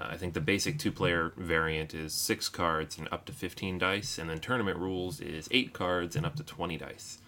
[0.00, 4.18] uh, I think the basic two-player variant is six cards and up to 15 dice,
[4.18, 7.18] and then tournament rules is eight cards and up to 20 dice.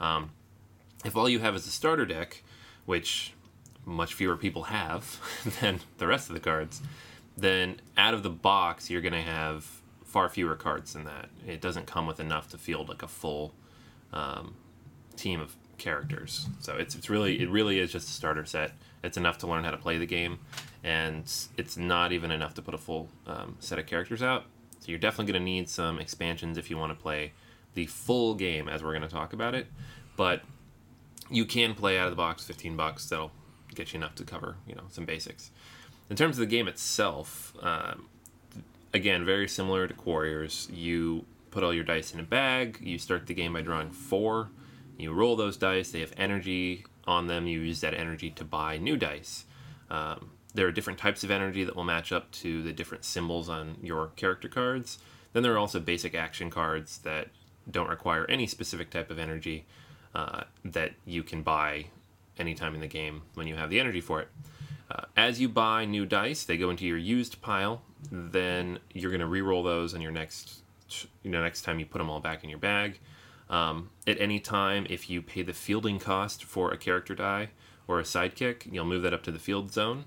[0.00, 0.30] Um,
[1.04, 2.42] if all you have is a starter deck,
[2.84, 3.32] which
[3.84, 5.18] much fewer people have
[5.60, 6.80] than the rest of the cards,
[7.36, 11.30] then out of the box you're going to have far fewer cards than that.
[11.46, 13.54] It doesn't come with enough to field like a full
[14.12, 14.54] um,
[15.16, 16.48] team of characters.
[16.60, 18.72] So it's it's really it really is just a starter set.
[19.02, 20.38] It's enough to learn how to play the game,
[20.84, 21.22] and
[21.56, 24.44] it's not even enough to put a full um, set of characters out.
[24.80, 27.32] So you're definitely going to need some expansions if you want to play
[27.74, 29.66] the full game, as we're going to talk about it.
[30.16, 30.42] But
[31.30, 33.06] you can play out of the box, 15 bucks.
[33.06, 33.32] That'll
[33.74, 35.50] get you enough to cover you know some basics.
[36.08, 38.08] In terms of the game itself, um,
[38.92, 40.68] again, very similar to Quarriors.
[40.72, 42.78] You put all your dice in a bag.
[42.80, 44.50] You start the game by drawing four.
[44.98, 45.90] You roll those dice.
[45.90, 47.46] They have energy on them.
[47.46, 49.44] You use that energy to buy new dice.
[49.90, 53.48] Um, there are different types of energy that will match up to the different symbols
[53.48, 54.98] on your character cards.
[55.32, 57.28] Then there are also basic action cards that
[57.70, 59.64] don't require any specific type of energy
[60.14, 61.86] uh, that you can buy
[62.38, 64.28] anytime in the game when you have the energy for it.
[64.90, 67.82] Uh, as you buy new dice, they go into your used pile.
[68.10, 70.62] Then you're going to re-roll those on your next,
[71.22, 72.98] you know, next time you put them all back in your bag.
[73.50, 77.50] Um, at any time, if you pay the fielding cost for a character die
[77.86, 80.04] or a sidekick, you'll move that up to the field zone,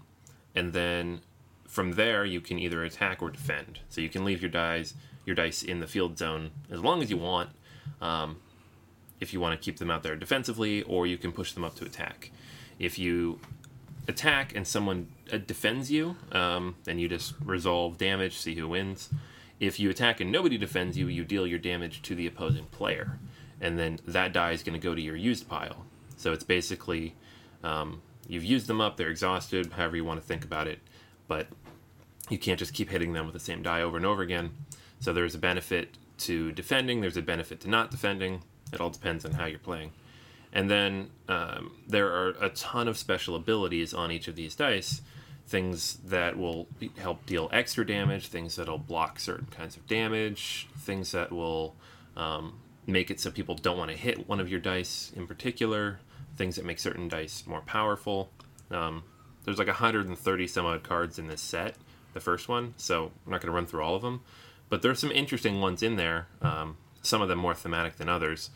[0.56, 1.22] and then
[1.68, 3.80] from there you can either attack or defend.
[3.90, 4.94] So you can leave your dice,
[5.26, 7.50] your dice in the field zone as long as you want.
[8.02, 8.38] Um,
[9.20, 11.76] if you want to keep them out there defensively, or you can push them up
[11.76, 12.32] to attack.
[12.80, 13.40] If you
[14.08, 19.10] attack and someone uh, defends you, um, then you just resolve damage, see who wins.
[19.60, 23.20] If you attack and nobody defends you, you deal your damage to the opposing player,
[23.64, 25.86] and then that die is going to go to your used pile.
[26.18, 27.16] So it's basically
[27.64, 30.80] um, you've used them up, they're exhausted, however you want to think about it,
[31.30, 31.48] but
[32.30, 34.52] you can't just keep hitting them with the same die over and over again.
[35.00, 38.44] So there's a benefit to defending, there's a benefit to not defending.
[38.74, 39.92] It all depends on how you're playing.
[40.52, 45.02] And then um, there are a ton of special abilities on each of these dice.
[45.48, 51.12] Things that will help deal extra damage, things that'll block certain kinds of damage, things
[51.14, 51.76] that will
[52.16, 56.00] um, make it so people don't want to hit one of your dice in particular,
[56.36, 58.32] things that make certain dice more powerful.
[58.72, 59.04] Um,
[59.46, 61.76] there's like 130 some odd cards in this set,
[62.14, 64.22] the first one, so I'm not going to run through all of them.
[64.70, 68.50] But there's some interesting ones in there, um, some of them more thematic than others,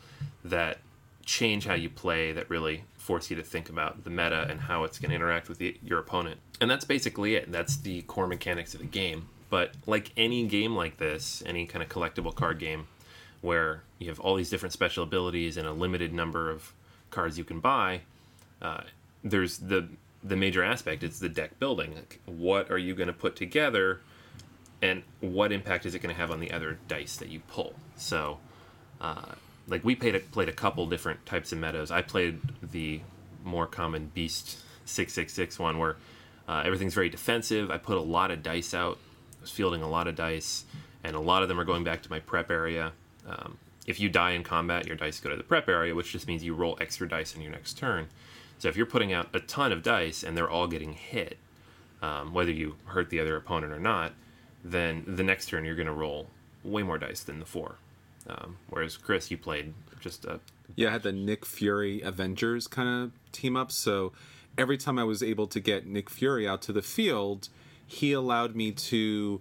[0.44, 0.78] that
[1.24, 4.84] change how you play, that really force you to think about the meta and how
[4.84, 6.40] it's going to interact with the, your opponent.
[6.60, 7.52] And that's basically it.
[7.52, 9.28] That's the core mechanics of the game.
[9.50, 12.86] But like any game like this, any kind of collectible card game,
[13.40, 16.72] where you have all these different special abilities and a limited number of
[17.10, 18.02] cards you can buy,
[18.60, 18.82] uh,
[19.22, 19.88] there's the
[20.22, 21.94] the major aspect is the deck building.
[21.94, 24.00] Like, what are you going to put together,
[24.82, 27.74] and what impact is it going to have on the other dice that you pull?
[27.96, 28.38] So,
[29.00, 29.32] uh,
[29.68, 31.90] like we played a, played a couple different types of metas.
[31.90, 33.00] I played the
[33.44, 35.96] more common Beast six six six one where
[36.48, 37.70] uh, everything's very defensive.
[37.70, 38.98] I put a lot of dice out.
[39.38, 40.64] I was fielding a lot of dice,
[41.04, 42.92] and a lot of them are going back to my prep area.
[43.28, 46.26] Um, if you die in combat, your dice go to the prep area, which just
[46.26, 48.08] means you roll extra dice in your next turn.
[48.58, 51.38] So if you're putting out a ton of dice and they're all getting hit,
[52.02, 54.12] um, whether you hurt the other opponent or not,
[54.64, 56.28] then the next turn you're going to roll
[56.64, 57.76] way more dice than the four.
[58.28, 60.40] Um, whereas Chris, you played just a
[60.76, 63.72] Yeah, I had the Nick Fury Avengers kind of team up.
[63.72, 64.12] So
[64.56, 67.48] every time I was able to get Nick Fury out to the field,
[67.86, 69.40] he allowed me to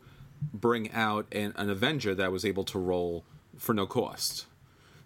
[0.54, 3.26] bring out an, an Avenger that was able to roll
[3.58, 4.46] for no cost.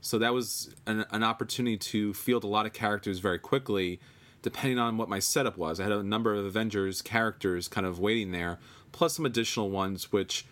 [0.01, 3.99] So that was an, an opportunity to field a lot of characters very quickly,
[4.41, 5.79] depending on what my setup was.
[5.79, 8.59] I had a number of Avengers characters kind of waiting there,
[8.91, 10.45] plus some additional ones which,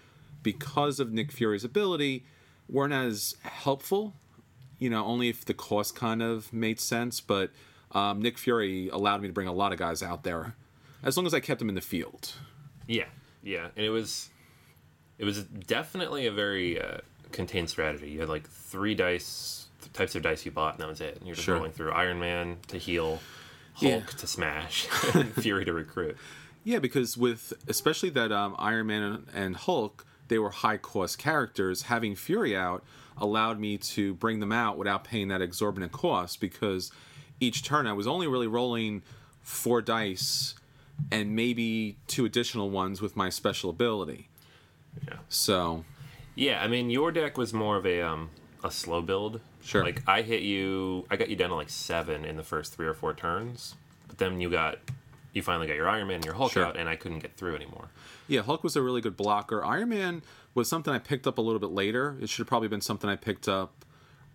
[0.43, 2.25] because of Nick Fury's ability,
[2.69, 4.13] weren't as helpful.
[4.77, 7.19] You know, only if the cost kind of made sense.
[7.19, 7.51] But
[7.91, 10.55] um, Nick Fury allowed me to bring a lot of guys out there,
[11.03, 12.33] as long as I kept them in the field.
[12.87, 13.07] Yeah,
[13.43, 14.29] yeah, and it was
[15.17, 16.99] it was definitely a very uh,
[17.31, 18.09] contained strategy.
[18.09, 21.17] You had like three dice types of dice you bought, and that was it.
[21.17, 21.55] And you're just Sure.
[21.55, 23.19] rolling through Iron Man to heal,
[23.75, 23.99] Hulk Yeah.
[24.17, 24.85] to smash,
[25.39, 26.17] Fury to recruit.
[26.63, 31.83] Yeah, because with especially that um, Iron Man and Hulk, they were high cost characters.
[31.83, 32.83] Having Fury out
[33.17, 36.91] allowed me to bring them out without paying that exorbitant cost because
[37.39, 39.01] each turn I was only really rolling
[39.41, 40.55] four dice
[41.11, 44.29] and maybe two additional ones with my special ability.
[45.07, 45.15] Yeah.
[45.29, 45.85] So
[46.39, 48.29] Yeah, I mean your deck was more of a um
[48.63, 49.41] a slow build.
[49.61, 49.83] Sure.
[49.83, 52.87] Like I hit you, I got you down to like seven in the first three
[52.87, 53.75] or four turns,
[54.07, 54.79] but then you got
[55.33, 56.65] you finally got your Iron Man and your Hulk Sure.
[56.65, 57.89] out, and I couldn't get through anymore.
[58.27, 59.63] Yeah, Hulk was a really good blocker.
[59.65, 60.21] Iron Man
[60.55, 62.15] was something I picked up a little bit later.
[62.21, 63.85] It should have probably been something I picked up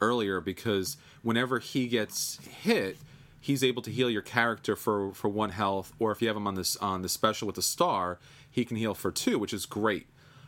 [0.00, 2.98] earlier because whenever he gets hit,
[3.40, 6.46] he's able to heal your character for for one health, or if you have him
[6.46, 8.18] on this on the special with the star,
[8.50, 10.06] he can heal for two, which is great.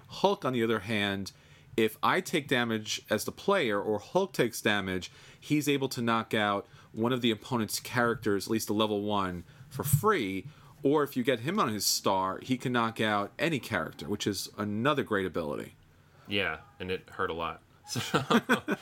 [0.09, 1.33] Hulk, on the other hand,
[1.77, 6.33] if I take damage as the player or Hulk takes damage, he's able to knock
[6.35, 10.47] out one of the opponent's characters, at least a level one, for free.
[10.83, 14.27] Or if you get him on his star, he can knock out any character, which
[14.27, 15.75] is another great ability.
[16.29, 17.63] Yeah, and it hurt a lot.
[17.89, 18.01] So,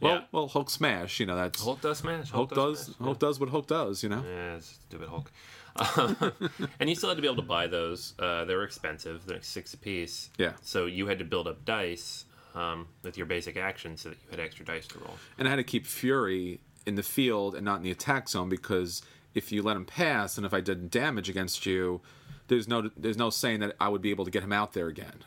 [0.00, 0.20] Well, yeah.
[0.30, 2.30] well, Hulk smash, you know that's Hulk does smash.
[2.30, 2.96] Hulk does smash.
[2.98, 4.22] Hulk does what Hulk does, you know.
[4.26, 5.32] Yeah, stupid Hulk.
[6.80, 8.14] and you still had to be able to buy those.
[8.18, 9.24] Uh, they were expensive.
[9.26, 10.30] They're like six a piece.
[10.38, 10.52] Yeah.
[10.62, 12.24] So you had to build up dice
[12.56, 15.14] um, with your basic action so that you had extra dice to roll.
[15.38, 18.48] And I had to keep Fury in the field and not in the attack zone
[18.48, 19.02] because
[19.34, 22.00] if you let him pass and if I did damage against you,
[22.48, 24.86] there's no there's no saying that I would be able to get him out there
[24.86, 25.24] again.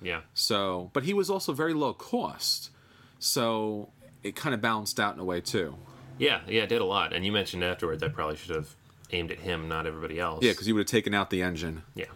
[0.00, 0.22] Yeah.
[0.34, 2.70] So, but he was also very low cost,
[3.18, 3.90] so
[4.22, 5.76] it kind of balanced out in a way too.
[6.18, 7.12] Yeah, yeah, it did a lot.
[7.12, 8.74] And you mentioned afterwards I probably should have
[9.12, 10.42] aimed at him, not everybody else.
[10.42, 11.82] Yeah, because you would have taken out the engine.
[11.94, 12.06] Yeah,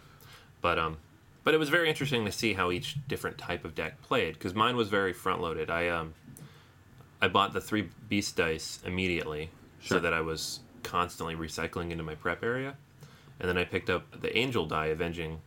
[0.61, 0.97] but um,
[1.47, 4.53] but it was very interesting to see how each different type of deck played because
[4.53, 5.69] mine was very front loaded.
[5.69, 6.13] I um,
[7.21, 9.95] I bought the three beast dice immediately Sure.
[9.95, 12.75] so that I was constantly recycling into my prep area,
[13.39, 15.39] and then I picked up the angel die, avenging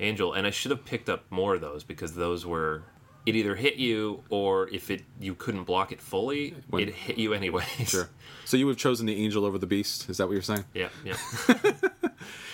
[0.00, 2.84] angel, and I should have picked up more of those because those were.
[3.26, 7.18] It either hit you, or if it you couldn't block it fully, When- it hit
[7.18, 7.66] you anyways.
[7.90, 8.08] Sure.
[8.46, 10.08] So you would have chosen the angel over the beast.
[10.10, 10.64] Is that what you're saying?
[10.74, 11.16] Yeah, yeah.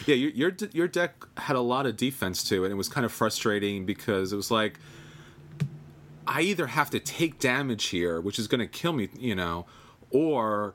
[0.07, 2.89] Yeah, your your your deck had a lot of defense to it, and it was
[2.89, 4.79] kind of frustrating because it was like
[6.27, 9.67] I either have to take damage here, which is going to kill me, you know,
[10.11, 10.75] or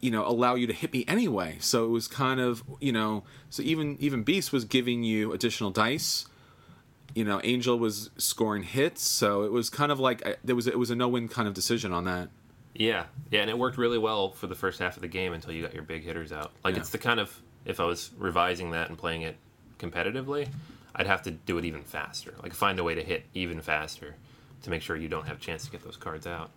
[0.00, 1.56] you know allow you to hit me anyway.
[1.60, 5.70] So it was kind of you know, so even even Beast was giving you additional
[5.70, 6.26] dice.
[7.14, 10.66] You know, Angel was scoring hits, so it was kind of like I, there was
[10.66, 12.28] it was a no win kind of decision on that.
[12.74, 15.52] Yeah, yeah, and it worked really well for the first half of the game until
[15.52, 16.50] you got your big hitters out.
[16.64, 16.80] Like Yeah.
[16.80, 19.36] it's the kind of if I was revising that and playing it
[19.78, 20.48] competitively,
[20.94, 22.34] I'd have to do it even faster.
[22.42, 24.14] Like find a way to hit even faster
[24.62, 26.50] to make sure you don't have a chance to get those cards out.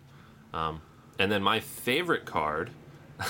[0.54, 0.80] Um,
[1.18, 2.70] and then my favorite card,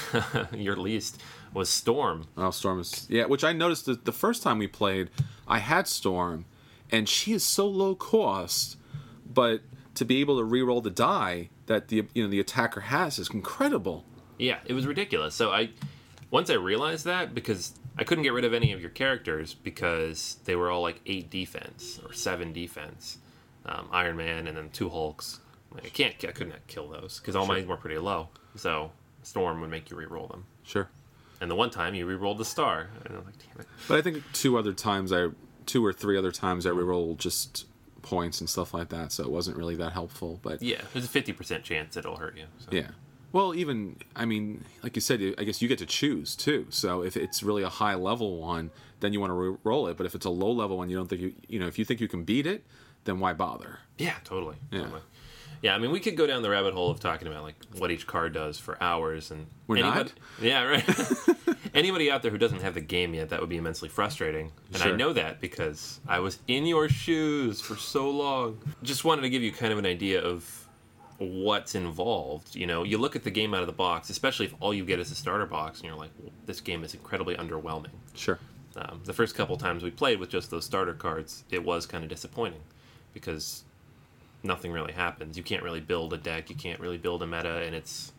[0.53, 1.21] your least,
[1.55, 2.27] was Storm.
[2.37, 3.25] Oh, Storm is yeah.
[3.25, 5.11] Which I noticed that the first time we played,
[5.47, 6.45] I had Storm,
[6.91, 8.77] and she is so low cost,
[9.27, 9.63] but
[9.95, 13.31] to be able to re-roll the die that the you know the attacker has is
[13.31, 14.05] incredible.
[14.39, 15.35] Yeah, it was ridiculous.
[15.35, 15.71] So I
[16.31, 20.39] once I realized that because I couldn't get rid of any of your characters because
[20.45, 23.19] they were all like eight defense or seven defense,
[23.67, 25.41] um, Iron Man and then two Hulks.
[25.73, 28.29] Like, I can't, I couldn't kill those because all mine were pretty low.
[28.57, 28.91] So
[29.23, 30.45] Storm would make you re-roll them.
[30.63, 30.89] Sure,
[31.41, 33.67] And the one time you re-rolled the star, and I'm like, damn it.
[33.87, 35.29] but I think two other times I,
[35.67, 37.67] two or three other times I re-rolled just
[38.03, 40.41] points and stuff like that, so it wasn't really that helpful.
[40.43, 42.45] But Yeah, there's a fifty percent chance it'll hurt you.
[42.59, 42.69] So.
[42.71, 42.89] Yeah.
[43.33, 46.67] Well, even I mean, like you said, I guess you get to choose too.
[46.71, 48.71] So if it's really a high level one,
[49.01, 49.97] then you want to roll it.
[49.97, 51.85] But if it's a low level one, you don't think you, you know, if you
[51.85, 52.65] think you can beat it,
[53.05, 53.81] then why bother?
[53.99, 54.57] Yeah, totally.
[54.71, 54.83] Yeah.
[54.83, 55.03] Totally.
[55.61, 57.91] Yeah, I mean, we could go down the rabbit hole of talking about like what
[57.91, 60.13] each card does for hours, and We're not?
[60.41, 60.85] Yeah, right.
[61.75, 64.83] anybody out there who doesn't have the game yet, that would be immensely frustrating, and
[64.83, 68.59] I know that because I was in your shoes for so long.
[68.85, 70.68] Just wanted to give you kind of an idea of
[71.19, 72.55] what's involved.
[72.55, 74.85] You know, you look at the game out of the box, especially if all you
[74.85, 77.91] get is a starter box, and you're like, well, this game is incredibly underwhelming.
[78.15, 78.39] Sure.
[78.77, 82.05] Um, the first couple times we played with just those starter cards, it was kind
[82.05, 82.61] of disappointing
[83.13, 83.65] because
[84.45, 85.37] nothing really happens.
[85.37, 88.13] You can't really build a deck, you can't really build a meta, and it's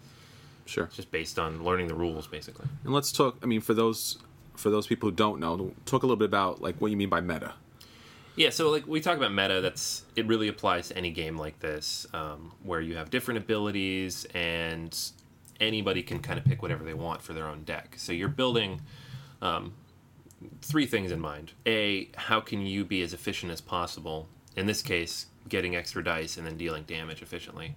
[0.65, 0.89] Sure.
[0.93, 2.67] just based on learning the rules, basically.
[2.83, 3.37] And let's talk.
[3.41, 4.19] I mean, for those
[4.55, 7.09] for those people who don't know, talk a little bit about like what you mean
[7.09, 7.53] by meta.
[8.39, 11.59] Yeah, so like we talk about meta, that's it really applies to any game like
[11.59, 14.97] this, um, where you have different abilities and
[15.59, 17.95] anybody can kind of pick whatever they want for their own deck.
[17.97, 18.79] So you're building
[19.41, 19.73] um,
[20.61, 21.51] three things in mind.
[21.65, 24.29] A, how can you be as efficient as possible?
[24.55, 27.75] In this case, getting extra dice and then dealing damage efficiently.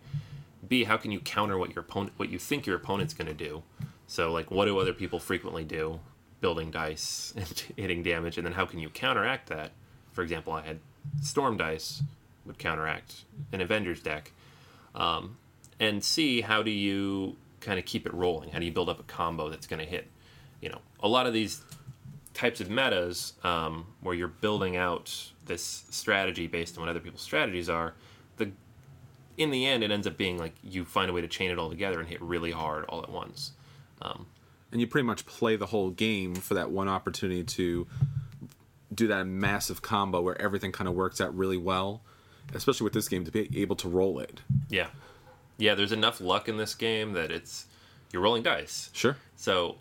[0.68, 3.34] B, how can you counter what your opponent, what you think your opponent's going to
[3.34, 3.64] do?
[4.06, 5.98] So like, what do other people frequently do?
[6.40, 9.72] Building dice and hitting damage, and then how can you counteract that?
[10.12, 10.80] For example, I had
[11.20, 12.02] storm dice
[12.46, 14.32] would counteract an Avengers deck.
[14.94, 15.36] Um,
[15.80, 18.50] and see how do you kind of keep it rolling?
[18.50, 20.08] How do you build up a combo that's going to hit?
[20.60, 21.62] You know, a lot of these
[22.34, 27.22] types of metas um, where you're building out this strategy based on what other people's
[27.22, 27.94] strategies are,
[28.36, 28.52] the
[29.36, 31.58] in the end it ends up being like you find a way to chain it
[31.58, 33.52] all together and hit really hard all at once.
[34.00, 34.26] Um,
[34.70, 37.86] and you pretty much play the whole game for that one opportunity to
[38.94, 42.02] do that massive combo where everything kind of works out really well,
[42.54, 44.40] especially with this game to be able to roll it.
[44.68, 44.88] yeah,
[45.58, 45.74] yeah.
[45.74, 47.66] There's enough luck in this game that it's
[48.12, 48.90] you're rolling dice.
[48.92, 49.16] Sure.
[49.36, 49.76] So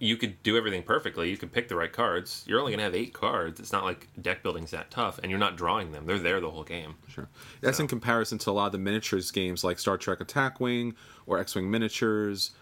[0.00, 1.28] you could do everything perfectly.
[1.28, 2.44] You could pick the right cards.
[2.46, 3.58] You're only going to have eight cards.
[3.58, 6.06] It's not like deck building's that tough, and you're not drawing them.
[6.06, 6.94] They're there the whole game.
[7.08, 7.28] Sure.
[7.60, 10.94] That's in comparison to a lot of the miniatures games like Star Trek Attack Wing
[11.26, 12.52] or X Wing Miniatures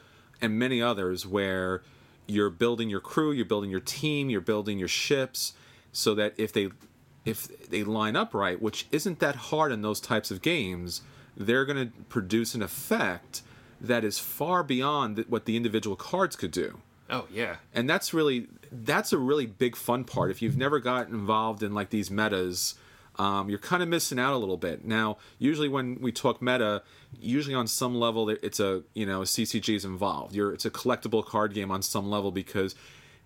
[0.40, 1.82] and many others where
[2.26, 5.54] you're building your crew, you're building your team, you're building your ships
[5.92, 6.70] so that if they
[7.24, 11.02] if they line up right, which isn't that hard in those types of games,
[11.36, 13.42] they're going to produce an effect
[13.80, 16.78] that is far beyond what the individual cards could do.
[17.10, 20.30] Oh yeah, and that's really that's a really big fun part.
[20.30, 22.74] If you've never gotten involved in like these metas
[23.18, 24.84] um, you're kind of missing out a little bit.
[24.84, 26.82] Now usually when we talk meta
[27.18, 30.34] usually on some level it's a you know ccg is involved.
[30.34, 32.74] You're it's a collectible card game on some level because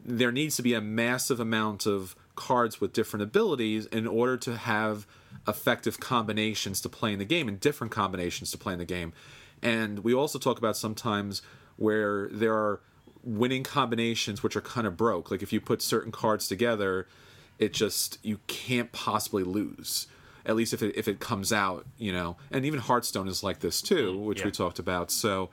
[0.05, 4.57] there needs to be a massive amount of cards with different abilities in order to
[4.57, 5.07] have
[5.47, 9.12] effective combinations to play in the game and different combinations to play in the game.
[9.62, 11.43] And we also talk about sometimes
[11.76, 12.80] where there are
[13.22, 15.30] winning combinations which are kind of broke.
[15.30, 17.07] Like if you put certain cards together,
[17.61, 20.08] it just you can't possibly lose.
[20.44, 22.36] At least if it if it comes out, you know.
[22.50, 24.46] And even Hearthstone is like this too, mm, which yeah.
[24.46, 25.12] we talked about.
[25.12, 25.50] So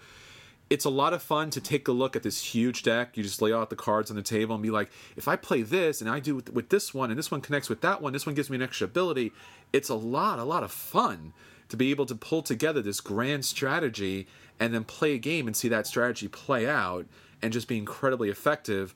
[0.69, 3.15] it's a lot of fun to take a look at this huge deck.
[3.15, 5.61] You just lay out the cards on the table and be like, if I play
[5.61, 8.13] this and I do with, with this one and this one connects with that one,
[8.13, 9.31] this one gives me an extra ability.
[9.71, 11.33] It's a lot, a lot of fun
[11.69, 14.27] to be able to pull together this grand strategy
[14.59, 17.05] and then play a game and see that strategy play out
[17.41, 18.93] and just be incredibly effective.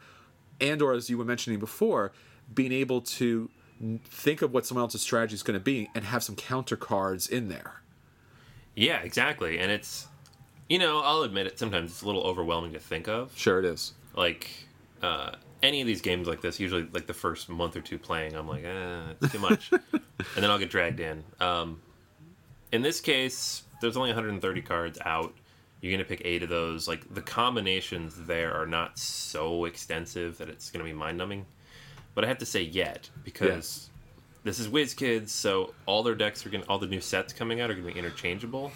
[0.59, 2.12] And or as you were mentioning before,
[2.54, 3.49] being able to
[4.06, 7.28] think of what someone else's strategy is going to be and have some counter cards
[7.28, 7.82] in there.
[8.76, 9.58] yeah, exactly.
[9.60, 10.08] And it's
[10.70, 11.60] you know I'll admit it.
[11.60, 13.32] Sometimes it's a little overwhelming to think of.
[13.38, 13.93] Sure, it is.
[14.16, 14.49] Like
[15.02, 15.32] uh,
[15.64, 18.47] any of these games like this, usually like the first month or two playing, I'm
[18.47, 20.02] like, eh, it's too much, and
[20.36, 21.24] then I'll get dragged in.
[21.39, 21.82] Um,
[22.72, 25.34] in this case, there's only 130 cards out.
[25.82, 26.88] You're going to pick eight of those.
[26.88, 31.45] Like the combinations there are not so extensive that it's going to be mind numbing.
[32.14, 33.89] But I have to say yet because
[34.43, 37.70] this is WizKids, so all their decks are going all the new sets coming out
[37.70, 38.72] are going to be interchangeable.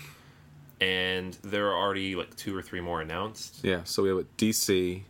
[0.82, 3.60] And there are already like two or three more announced.
[3.64, 5.04] Yeah, so we have DC,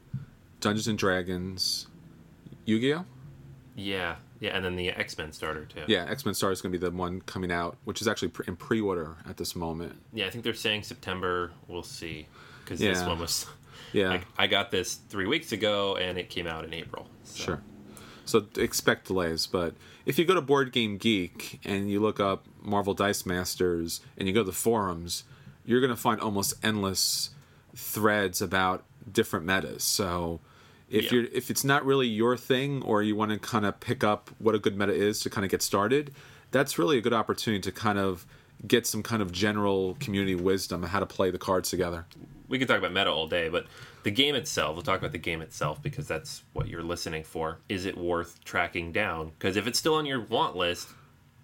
[0.59, 1.88] Dungeons and Dragons,
[2.65, 3.05] Yu Gi Oh!
[3.76, 5.82] Yeah, yeah, and then the X Men starter too.
[5.88, 8.32] Yeah, X Men Star is going to be the one coming out, which is actually
[8.47, 9.95] in pre order at this moment.
[10.13, 11.51] Yeah, I think they're saying September.
[11.67, 12.28] We'll see,
[12.63, 13.47] because this one was.
[13.91, 17.07] Yeah, Like, I got this three weeks ago, and it came out in April.
[17.23, 17.43] So.
[17.43, 17.61] Sure.
[18.26, 22.45] So expect delays, but if you go to Board Game Geek and you look up
[22.61, 25.23] Marvel Dice Masters and you go to the forums,
[25.65, 27.32] you're going to find almost endless
[27.76, 29.84] threads about different metas.
[29.84, 30.39] So
[30.89, 31.13] if Yeah.
[31.13, 34.30] you're if it's not really your thing or you want to kind of pick up
[34.39, 36.13] what a good meta is to kind of get started,
[36.51, 38.26] that's really a good opportunity to kind of
[38.67, 42.05] get some kind of general community wisdom on how to play the cards together.
[42.48, 43.66] We could talk about meta all day, but
[44.04, 47.60] the game itself, we'll talk about the game itself because that's what you're listening for.
[47.70, 49.30] Is it worth tracking down?
[49.30, 50.89] Because if it's still on your want list,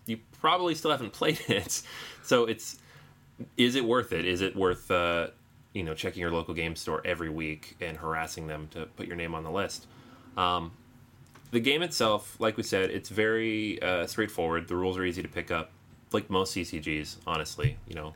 [0.06, 1.82] you probably still haven't played it.
[2.24, 2.78] So it's
[3.58, 4.26] is it worth it?
[4.26, 5.28] Is it worth uh,
[5.74, 9.16] you know checking your local game store every week and harassing them to put your
[9.16, 9.88] name on the list?
[10.38, 10.72] Um,
[11.52, 14.68] the game itself, like we said, it's very uh, straightforward.
[14.68, 15.72] The rules are easy to pick up,
[16.12, 17.18] like most CCGs.
[17.28, 18.14] Honestly, you know,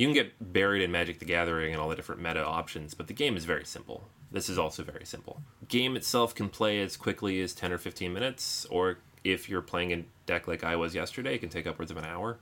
[0.00, 3.06] you can get buried in Magic the Gathering and all the different meta options, but
[3.06, 4.08] the game is very simple.
[4.32, 5.42] This is also very simple.
[5.68, 9.92] Game itself can play as quickly as 10 or 15 minutes, or if you're playing
[9.92, 12.38] a deck like I was yesterday, it can take upwards of an hour,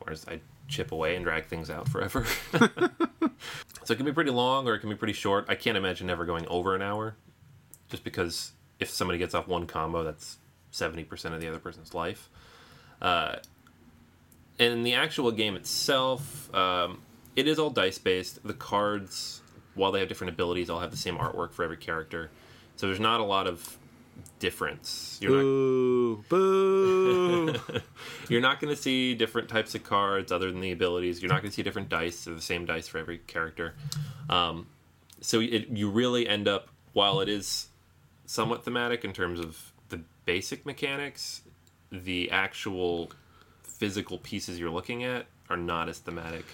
[0.00, 2.26] whereas I chip away and drag things out forever.
[2.52, 5.46] so it can be pretty long or it can be pretty short.
[5.48, 7.16] I can't imagine ever going over an hour,
[7.88, 10.36] just because if somebody gets off one combo, that's
[10.74, 12.28] 70% of the other person's life.
[13.00, 13.36] Uh,
[14.58, 17.00] in the actual game itself, um,
[17.36, 18.44] it is all dice based.
[18.46, 19.42] The cards,
[19.74, 22.30] while they have different abilities, all have the same artwork for every character.
[22.76, 23.78] So there's not a lot of
[24.38, 25.18] difference.
[25.20, 26.24] You're not, Boo!
[26.28, 27.54] Boo!
[28.28, 31.22] you're not going to see different types of cards other than the abilities.
[31.22, 32.24] You're not going to see different dice.
[32.24, 33.74] They're the same dice for every character.
[34.28, 34.66] Um,
[35.20, 37.68] so it, you really end up, while it is
[38.26, 41.42] somewhat thematic in terms of the basic mechanics,
[41.90, 43.10] the actual
[43.78, 46.44] physical pieces you're looking at are not as thematic.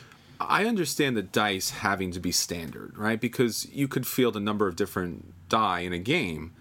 [0.41, 3.21] I understand the dice having to be standard, right?
[3.21, 6.53] Because you could field a number of different die in a game,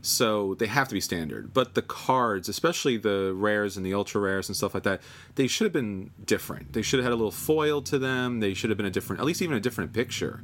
[0.00, 1.52] so they have to be standard.
[1.52, 5.00] But the cards, especially the rares and the ultra rares and stuff like that,
[5.34, 6.72] they should have been different.
[6.72, 8.40] They should have had a little foil to them.
[8.40, 10.42] They should have been a different, at least even a different picture.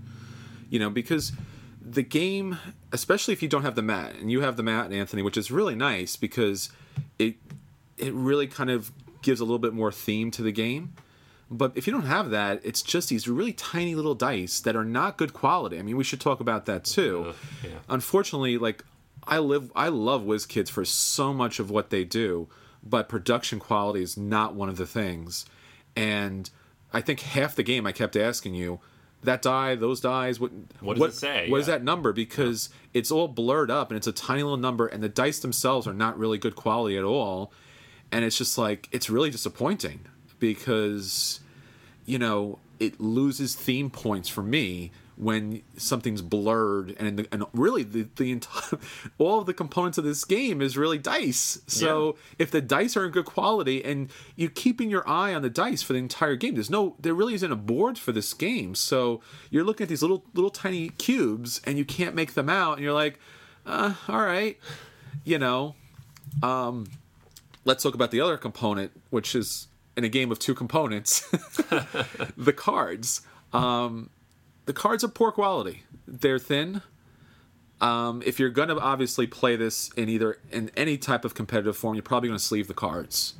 [0.69, 1.33] You know, because
[1.81, 2.59] the game,
[2.93, 5.51] especially if you don't have the mat, and you have the mat, Anthony, which is
[5.51, 6.71] really nice because
[7.19, 7.37] it
[7.97, 8.91] it really kind of
[9.23, 10.93] gives a little bit more theme to the game.
[11.51, 14.85] But if you don't have that, it's just these really tiny little dice that are
[14.85, 15.79] not good quality.
[15.79, 17.27] I mean, we should talk about that too.
[17.29, 17.71] Ugh, yeah.
[17.89, 18.85] Unfortunately, like
[19.27, 22.49] I live, I love WizKids for so much of what they do,
[22.83, 25.45] but production quality is not one of the things.
[25.95, 26.49] And
[26.93, 28.81] I think half the game I kept asking you,
[29.23, 30.51] that die, those dies, what
[30.81, 31.51] What does it say?
[31.51, 31.75] What is Yeah.
[31.75, 32.13] that number?
[32.13, 35.87] Because it's all blurred up and it's a tiny little number, and the dice themselves
[35.87, 37.53] are not really good quality at all.
[38.13, 40.01] And it's just like it's really disappointing
[40.39, 41.41] because
[42.05, 47.83] you know it loses theme points for me when something's blurred and the, and really
[47.83, 48.79] the, the entire
[49.19, 51.61] all of the components of this game is really dice.
[51.67, 55.51] So if the dice are in good quality and you're keeping your eye on the
[55.51, 58.75] dice for the entire game there's no there really isn't a board for this game.
[58.75, 62.75] So you're looking at these little little tiny cubes and you can't make them out
[62.75, 63.19] and you're like
[63.65, 64.59] uh, all right.
[65.25, 65.77] You know
[66.43, 66.87] um,
[67.65, 71.21] let's talk about the other component which is in a game of two components
[72.37, 74.11] the cards um,
[74.65, 75.83] the cards are poor quality.
[76.07, 76.83] They're thin.
[77.81, 81.95] Um, if you're gonna obviously play this in either in any type of competitive form,
[81.95, 83.35] you're probably gonna sleeve the cards.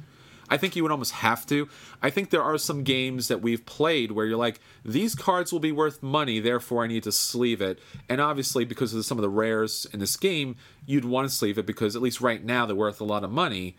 [0.49, 1.69] I think you would almost have to.
[2.03, 5.61] I think there are some games that we've played where you're like, these cards will
[5.61, 7.79] be worth money, therefore I need to sleeve it.
[8.09, 11.57] And obviously, because of some of the rares in this game, you'd want to sleeve
[11.57, 13.77] it because at least right now they're worth a lot of money.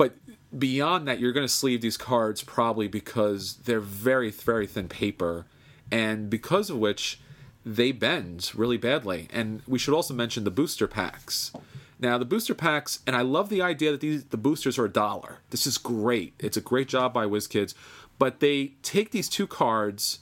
[0.00, 0.14] But
[0.58, 5.44] beyond that, you're going to sleeve these cards probably because they're very, very thin paper,
[5.92, 7.20] and because of which
[7.66, 9.28] they bend really badly.
[9.30, 11.52] And we should also mention the booster packs.
[11.98, 14.90] Now, the booster packs, and I love the idea that these the boosters are a
[14.90, 15.40] dollar.
[15.50, 16.32] This is great.
[16.38, 17.74] It's a great job by WizKids,
[18.18, 20.20] but they take these two cards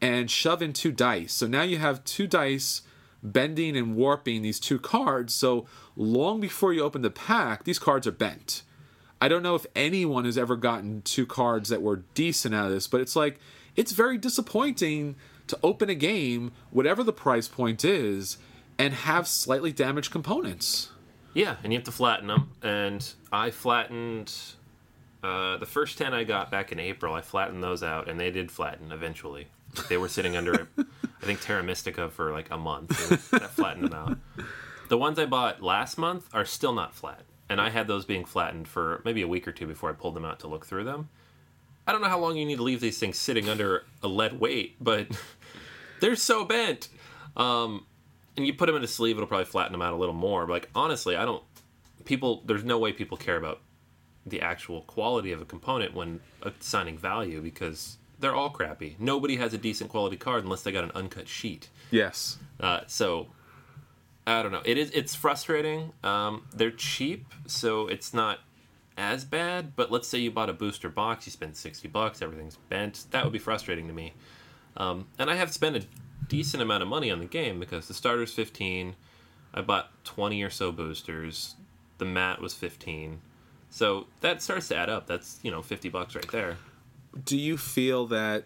[0.00, 1.34] and shove in two dice.
[1.34, 2.80] So now you have two dice
[3.22, 5.34] bending and warping these two cards.
[5.34, 5.66] So
[5.96, 8.62] long before you open the pack, these cards are bent.
[9.20, 12.72] I don't know if anyone has ever gotten two cards that were decent out of
[12.72, 13.38] this, but it's like
[13.76, 15.16] it's very disappointing
[15.48, 18.38] to open a game, whatever the price point is,
[18.78, 20.90] and have slightly damaged components.
[21.34, 22.50] Yeah, and you have to flatten them.
[22.62, 24.32] And I flattened
[25.22, 27.14] uh, the first 10 I got back in April.
[27.14, 29.48] I flattened those out, and they did flatten eventually.
[29.88, 33.30] They were sitting under, I think, Terra Mystica for like a month.
[33.30, 34.18] That flattened them out.
[34.88, 37.22] The ones I bought last month are still not flat.
[37.50, 40.14] And I had those being flattened for maybe a week or two before I pulled
[40.14, 41.08] them out to look through them.
[41.86, 44.38] I don't know how long you need to leave these things sitting under a lead
[44.38, 45.08] weight, but
[46.00, 46.88] they're so bent.
[47.36, 47.86] Um,
[48.36, 50.46] and you put them in a sleeve, it'll probably flatten them out a little more.
[50.46, 51.42] But like honestly, I don't.
[52.04, 53.60] People, there's no way people care about
[54.26, 58.96] the actual quality of a component when assigning value because they're all crappy.
[58.98, 61.68] Nobody has a decent quality card unless they got an uncut sheet.
[61.90, 62.38] Yes.
[62.60, 63.28] Uh, so
[64.28, 64.62] I don't know.
[64.64, 64.90] It is.
[64.90, 65.92] It's frustrating.
[66.04, 68.40] Um, they're cheap, so it's not
[68.96, 69.74] as bad.
[69.74, 73.06] But let's say you bought a booster box, you spend sixty bucks, everything's bent.
[73.10, 74.12] That would be frustrating to me.
[74.76, 75.86] Um, and I have spent a
[76.28, 78.96] decent amount of money on the game because the starter's fifteen.
[79.54, 81.54] I bought twenty or so boosters.
[81.96, 83.22] The mat was fifteen.
[83.70, 85.06] So that starts to add up.
[85.06, 86.58] That's you know fifty bucks right there.
[87.24, 88.44] Do you feel that?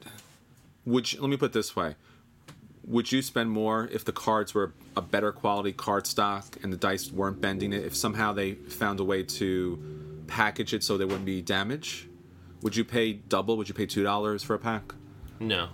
[0.85, 1.97] Which let me put this way:
[2.85, 6.77] Would you spend more if the cards were a better quality card stock and the
[6.77, 7.85] dice weren't bending it?
[7.85, 12.09] If somehow they found a way to package it so there wouldn't be damage,
[12.63, 13.57] would you pay double?
[13.57, 14.95] Would you pay two dollars for a pack?
[15.39, 15.69] No,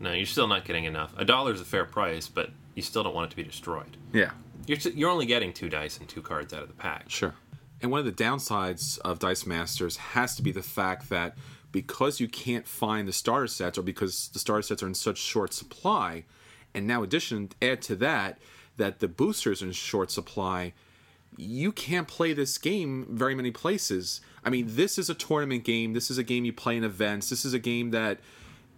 [0.00, 1.12] no, you're still not getting enough.
[1.16, 3.96] A dollar is a fair price, but you still don't want it to be destroyed.
[4.12, 4.30] Yeah,
[4.66, 7.04] You're you're only getting two dice and two cards out of the pack.
[7.10, 7.34] Sure.
[7.80, 11.36] And one of the downsides of Dice Masters has to be the fact that
[11.70, 15.18] because you can't find the starter sets, or because the starter sets are in such
[15.18, 16.24] short supply,
[16.74, 18.38] and now addition add to that
[18.76, 20.72] that the boosters are in short supply,
[21.36, 24.20] you can't play this game very many places.
[24.44, 25.92] I mean, this is a tournament game.
[25.92, 27.28] This is a game you play in events.
[27.28, 28.18] This is a game that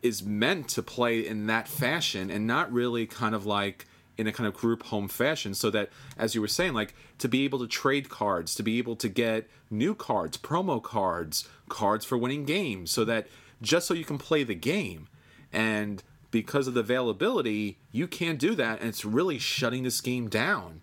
[0.03, 3.87] is meant to play in that fashion and not really kind of like
[4.17, 7.29] in a kind of group home fashion so that as you were saying like to
[7.29, 12.05] be able to trade cards to be able to get new cards promo cards cards
[12.05, 13.27] for winning games so that
[13.63, 15.09] just so you can play the game.
[15.53, 20.29] And because of the availability you can't do that and it's really shutting this game
[20.29, 20.81] down.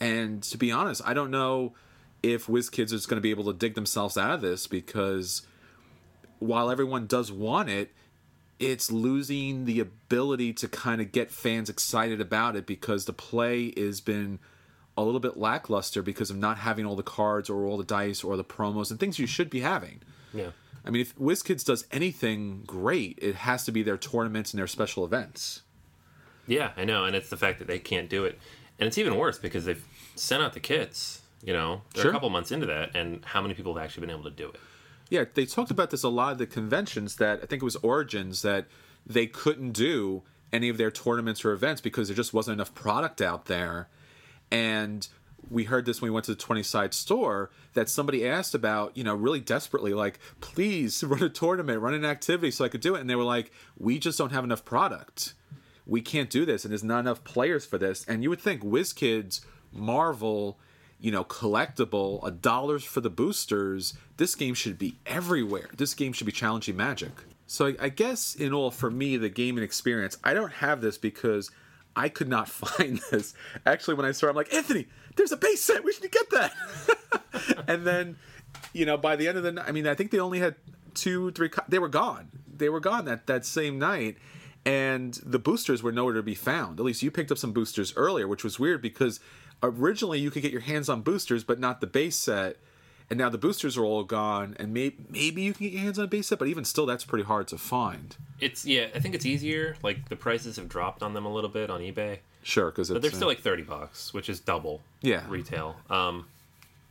[0.00, 1.74] And to be honest i don't know
[2.22, 5.42] if WizKids is going to be able to dig themselves out of this because
[6.38, 7.92] while everyone does want it,
[8.62, 13.72] it's losing the ability to kind of get fans excited about it because the play
[13.76, 14.38] has been
[14.96, 18.22] a little bit lackluster because of not having all the cards or all the dice
[18.22, 20.00] or the promos and things you should be having.
[20.32, 20.50] Yeah.
[20.84, 24.66] I mean, if WizKids does anything great, it has to be their tournaments and their
[24.66, 25.62] special events.
[26.46, 28.38] Yeah, I know, and it's the fact that they can't do it,
[28.78, 29.84] and it's even worse because they've
[30.16, 31.22] sent out the kits.
[31.44, 32.10] You know, they're Sure.
[32.10, 34.48] a couple months into that, and how many people have actually been able to do
[34.48, 34.60] it?
[35.12, 37.76] Yeah, they talked about this a lot at the conventions that I think it was
[37.76, 38.64] Origins that
[39.04, 40.22] they couldn't do
[40.54, 43.90] any of their tournaments or events because there just wasn't enough product out there.
[44.50, 45.06] And
[45.50, 48.96] we heard this when we went to the 20 side store that somebody asked about,
[48.96, 52.80] you know, really desperately, like, please run a tournament, run an activity so I could
[52.80, 53.02] do it.
[53.02, 55.34] And they were like, we just don't have enough product.
[55.84, 58.06] We can't do this, and there's not enough players for this.
[58.06, 59.42] And you would think WizKids,
[59.74, 60.58] Marvel,
[61.02, 63.92] you know, collectible, a dollars for the boosters.
[64.16, 65.68] This game should be everywhere.
[65.76, 67.10] This game should be challenging Magic.
[67.46, 70.96] So I, I guess in all, for me, the gaming experience, I don't have this
[70.96, 71.50] because
[71.94, 73.34] I could not find this.
[73.66, 74.86] Actually, when I saw, I'm like, Anthony,
[75.16, 75.84] there's a base set.
[75.84, 76.52] We should get that.
[77.68, 78.16] and then,
[78.72, 80.54] you know, by the end of the night, I mean, I think they only had
[80.94, 81.48] two, three.
[81.48, 82.28] co- They were gone.
[82.56, 84.16] They were gone that that same night.
[84.64, 86.78] And the boosters were nowhere to be found.
[86.78, 89.18] At least you picked up some boosters earlier, which was weird because
[89.62, 92.56] originally you could get your hands on boosters, but not the base set.
[93.10, 95.98] And now the boosters are all gone, and may- maybe you can get your hands
[95.98, 98.16] on a base set, but even still, that's pretty hard to find.
[98.40, 99.76] It's yeah, I think it's easier.
[99.82, 103.02] Like the prices have dropped on them a little bit on eBay, Sure, because but
[103.02, 105.24] they're still like thirty bucks, which is double Yeah.
[105.28, 105.76] retail.
[105.90, 106.24] Um,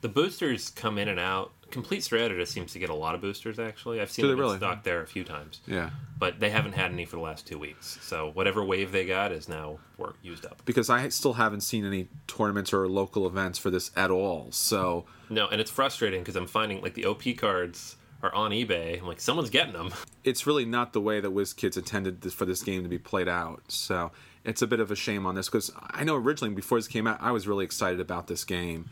[0.01, 1.51] the boosters come in and out.
[1.71, 3.57] Complete Strategist seems to get a lot of boosters.
[3.57, 4.57] Actually, I've seen Do them really?
[4.57, 5.61] stock there a few times.
[5.65, 5.91] yeah.
[6.19, 7.97] but they haven't had any for the last two weeks.
[8.01, 10.61] So whatever wave they got is now work used up.
[10.65, 14.47] because I still haven't seen any tournaments or local events for this at all.
[14.51, 18.99] So No, and it's frustrating because I'm finding like the OP cards are on eBay.
[18.99, 19.93] I'm like, someone's getting them.
[20.25, 23.29] it's really not the way that WizKids intended this, for this game to be played
[23.29, 23.63] out.
[23.69, 24.11] So
[24.43, 27.07] it's a bit of a shame on this because I know originally before this came
[27.07, 28.89] out, I was really excited about this game,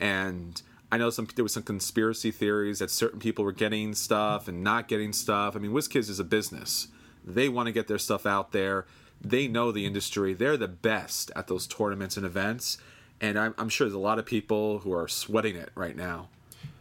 [0.00, 0.60] and
[0.90, 4.62] I know some there was some conspiracy theories that certain people were getting stuff and
[4.62, 5.56] not getting stuff.
[5.56, 6.88] I mean, WizKids is a business;
[7.24, 8.86] they want to get their stuff out there.
[9.20, 12.78] They know the industry; they're the best at those tournaments and events.
[13.20, 16.28] And I'm, I'm sure there's a lot of people who are sweating it right now.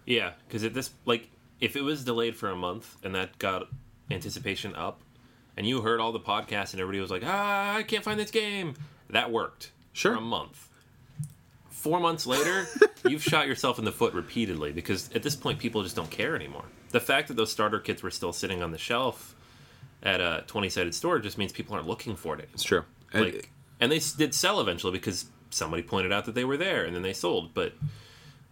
[0.05, 1.29] Yeah, because at this like
[1.61, 3.69] if it was delayed for a month and that got
[4.11, 4.99] anticipation up,
[5.57, 8.31] and you heard all the podcasts and everybody was like, ah, I can't find this
[8.31, 8.75] game.
[9.09, 10.11] That worked Sure.
[10.13, 10.69] for a month.
[11.85, 12.65] Four months later,
[13.07, 16.35] you've shot yourself in the foot repeatedly because at this point, people just don't care
[16.35, 16.65] anymore.
[16.89, 19.35] The fact that those starter kits were still sitting on the shelf
[20.01, 22.53] at a 20 sided store just means people aren't looking for it anymore.
[22.55, 22.85] It's true.
[23.13, 26.83] And- Like, and they did sell eventually because somebody pointed out that they were there
[26.85, 27.73] and then they sold, but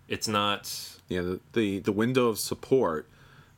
[0.08, 0.72] it's not.
[1.10, 3.10] yeah, the, the the window of support,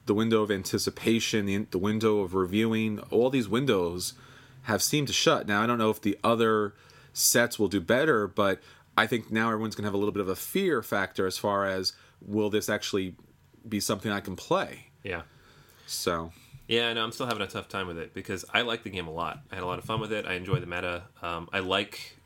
[0.06, 4.14] the window of anticipation, the, the window of reviewing, all these windows
[4.64, 5.48] have seemed to shut.
[5.50, 6.74] Now I don't know if the other
[7.12, 8.62] sets will do better, but
[8.98, 11.66] I think now everyone's gonna have a little bit of a fear factor as far
[11.66, 13.16] as will this actually
[13.68, 14.88] be something I can play.
[15.04, 15.24] Yeah.
[15.88, 16.32] So
[16.68, 19.08] Yeah, no, I'm still having a tough time with it because I like the game
[19.08, 19.40] a lot.
[19.52, 20.26] I had a lot of fun with it.
[20.26, 21.04] I enjoy the meta.
[21.22, 22.18] Um, I like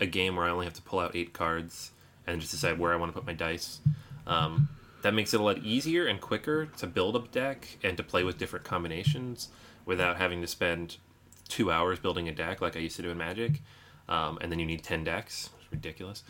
[0.00, 1.92] a game where I only have to pull out eight cards
[2.26, 3.80] and just decide where I want to put my dice.
[4.26, 4.68] Um,
[5.02, 8.24] that makes it a lot easier and quicker to build a deck and to play
[8.24, 9.48] with different combinations
[9.84, 10.96] without having to spend
[11.48, 13.62] two hours building a deck like I used to do in Magic.
[14.08, 15.50] Um, and then you need 10 decks.
[15.66, 16.22] It's ridiculous.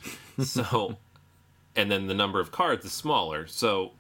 [0.42, 0.96] So,
[1.76, 3.46] and then the number of cards is smaller.
[3.46, 3.92] So,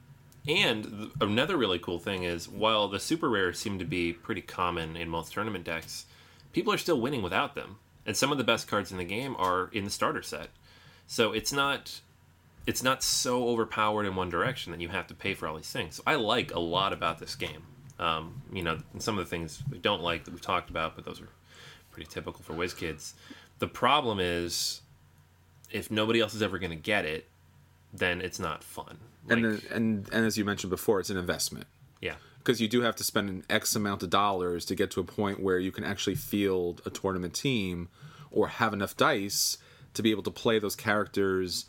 [0.48, 4.42] and th- another really cool thing is while the super rares seem to be pretty
[4.42, 6.06] common in most tournament decks,
[6.52, 7.76] people are still winning without them.
[8.06, 10.48] And some of the best cards in the game are in the starter set.
[11.06, 12.00] So it's not
[12.66, 15.70] it's not so overpowered in one direction that you have to pay for all these
[15.70, 15.96] things.
[15.96, 17.62] So I like a lot about this game.
[17.98, 21.04] Um, you know, some of the things we don't like that we've talked about, but
[21.04, 21.28] those are
[21.92, 23.12] pretty typical for WizKids.
[23.60, 24.82] The problem is
[25.70, 27.26] if nobody else is ever going to get it,
[27.92, 28.98] then it's not fun.
[29.28, 31.66] and Like- then, and and as you mentioned before, it's an investment.
[32.00, 32.16] yeah.
[32.38, 35.04] because you do have to spend an X amount of dollars to get to a
[35.04, 37.88] point where you can actually field a tournament team
[38.30, 39.58] or have enough dice
[39.94, 41.64] to be able to play those characters,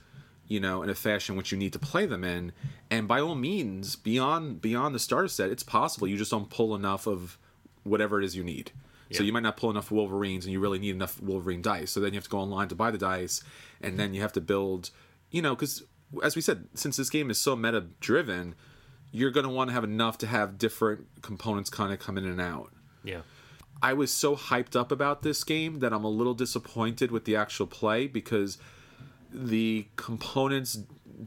[0.48, 2.52] you know, in a fashion which you need to play them in.
[2.92, 6.76] And by all means, beyond beyond the starter set, it's possible you just don't pull
[6.76, 7.40] enough of
[7.84, 8.72] whatever it is you need.
[9.14, 11.92] So you might not pull enough Wolverines, and you really need enough Wolverine dice.
[11.92, 13.42] So then you have to go online to buy the dice,
[13.82, 14.92] and then you have to build,
[15.32, 15.84] you know, because
[16.24, 18.56] as we said, since this game is so meta driven,
[19.12, 22.26] you're going to want to have enough to have different components kind of come in
[22.26, 22.72] and out.
[23.04, 23.22] Yeah.
[23.82, 27.36] I was so hyped up about this game that I'm a little disappointed with the
[27.36, 28.58] actual play because
[29.32, 30.80] the components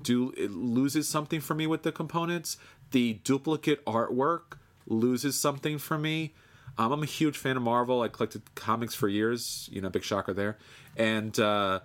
[0.03, 2.57] do it loses something for me with the components.
[2.91, 6.35] The duplicate artwork loses something for me.
[6.77, 8.03] Um, I'm a huge fan of Marvel.
[8.03, 9.69] I collected comics for years.
[9.73, 10.59] You know, big shocker there,
[10.97, 11.81] and uh,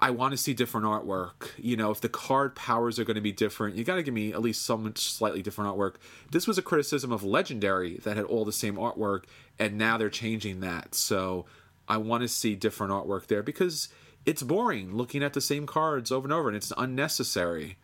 [0.00, 1.50] I want to see different artwork.
[1.56, 4.14] You know, if the card powers are going to be different, you got to give
[4.14, 5.94] me at least some slightly different artwork.
[6.30, 9.24] This was a criticism of Legendary that had all the same artwork,
[9.58, 10.94] and now they're changing that.
[10.94, 11.46] So
[11.88, 13.88] I want to see different artwork there because
[14.24, 17.76] it's boring looking at the same cards over and over, and it's unnecessary.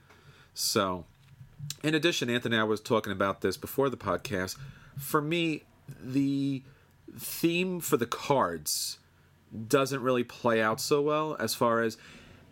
[0.53, 1.07] So,
[1.82, 4.57] in addition, Anthony, I was talking about this before the podcast.
[4.99, 5.65] For me,
[6.01, 6.62] the
[7.19, 8.99] theme for the cards
[9.69, 11.97] doesn't really play out so well as far as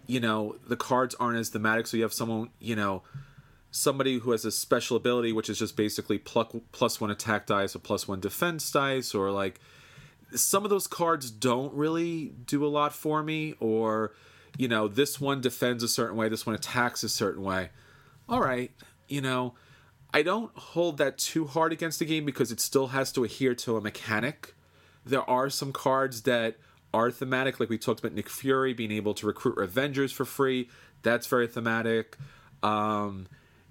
[0.07, 1.87] you know the cards aren't as thematic.
[1.87, 3.03] So you have someone you know
[3.71, 7.75] somebody who has a special ability which is just basically pluck, plus one attack dice
[7.75, 9.59] or plus one defense dice or like
[10.35, 14.13] some of those cards don't really do a lot for me or
[14.59, 17.71] you know this one defends a certain way this one attacks a certain way.
[18.29, 18.71] All right
[19.09, 19.53] you know
[20.15, 23.55] i don't hold that too hard against the game because it still has to adhere
[23.55, 24.55] to a mechanic.
[25.05, 26.57] There are some cards that
[26.95, 30.69] are thematic, like we talked about Nick Fury being able to recruit Avengers for free.
[31.03, 32.17] That's very thematic.
[32.63, 33.27] Um,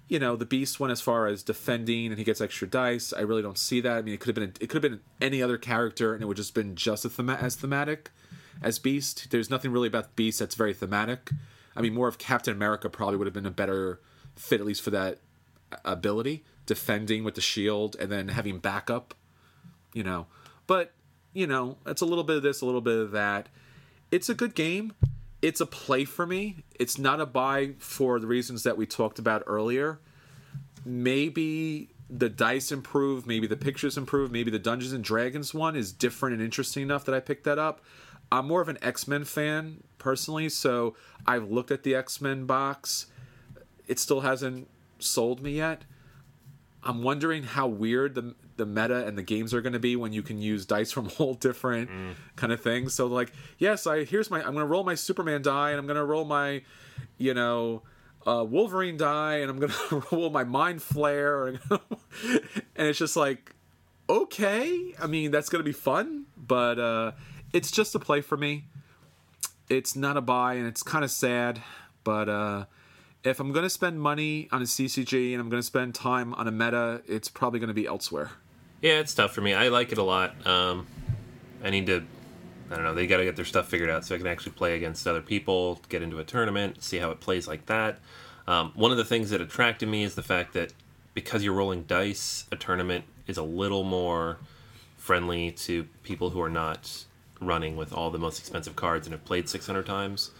[0.08, 3.20] you know, the Beast one, as far as defending and he gets extra dice, I
[3.20, 3.96] really don't see that.
[3.96, 6.26] I mean, it could have been it could have been any other character, and it
[6.26, 8.10] would just been just a thema- as thematic
[8.60, 9.30] as Beast.
[9.30, 11.30] There's nothing really about Beast that's very thematic.
[11.74, 14.00] I mean, more of Captain America probably would have been a better
[14.36, 15.20] fit, at least for that
[15.84, 19.14] ability, defending with the shield and then having backup.
[19.94, 20.26] You know,
[20.66, 20.92] but
[21.32, 23.48] you know, it's a little bit of this, a little bit of that.
[24.10, 24.92] It's a good game.
[25.40, 26.64] It's a play for me.
[26.78, 29.98] It's not a buy for the reasons that we talked about earlier.
[30.84, 35.92] Maybe the dice improve, maybe the pictures improve, maybe the Dungeons and Dragons one is
[35.92, 37.80] different and interesting enough that I picked that up.
[38.30, 40.94] I'm more of an X Men fan personally, so
[41.26, 43.06] I've looked at the X Men box.
[43.88, 44.68] It still hasn't
[44.98, 45.84] sold me yet.
[46.84, 50.12] I'm wondering how weird the the meta and the games are going to be when
[50.12, 51.90] you can use dice from all different
[52.36, 52.94] kind of things.
[52.94, 55.86] So like, yes, I here's my I'm going to roll my Superman die and I'm
[55.86, 56.62] going to roll my,
[57.18, 57.82] you know,
[58.26, 61.58] uh, Wolverine die and I'm going to roll my Mind Flayer
[62.76, 63.54] and it's just like,
[64.08, 64.94] okay.
[65.00, 67.12] I mean, that's going to be fun, but uh,
[67.52, 68.64] it's just a play for me.
[69.68, 71.62] It's not a buy and it's kind of sad,
[72.02, 72.28] but.
[72.28, 72.64] Uh,
[73.24, 76.34] if I'm going to spend money on a CCG and I'm going to spend time
[76.34, 78.30] on a meta, it's probably going to be elsewhere.
[78.80, 79.54] Yeah, it's tough for me.
[79.54, 80.46] I like it a lot.
[80.46, 80.86] Um,
[81.62, 82.04] I need to.
[82.70, 82.94] I don't know.
[82.94, 85.20] They got to get their stuff figured out so I can actually play against other
[85.20, 87.98] people, get into a tournament, see how it plays like that.
[88.46, 90.72] Um, one of the things that attracted me is the fact that
[91.14, 94.38] because you're rolling dice, a tournament is a little more
[94.96, 97.04] friendly to people who are not
[97.40, 100.30] running with all the most expensive cards and have played 600 times.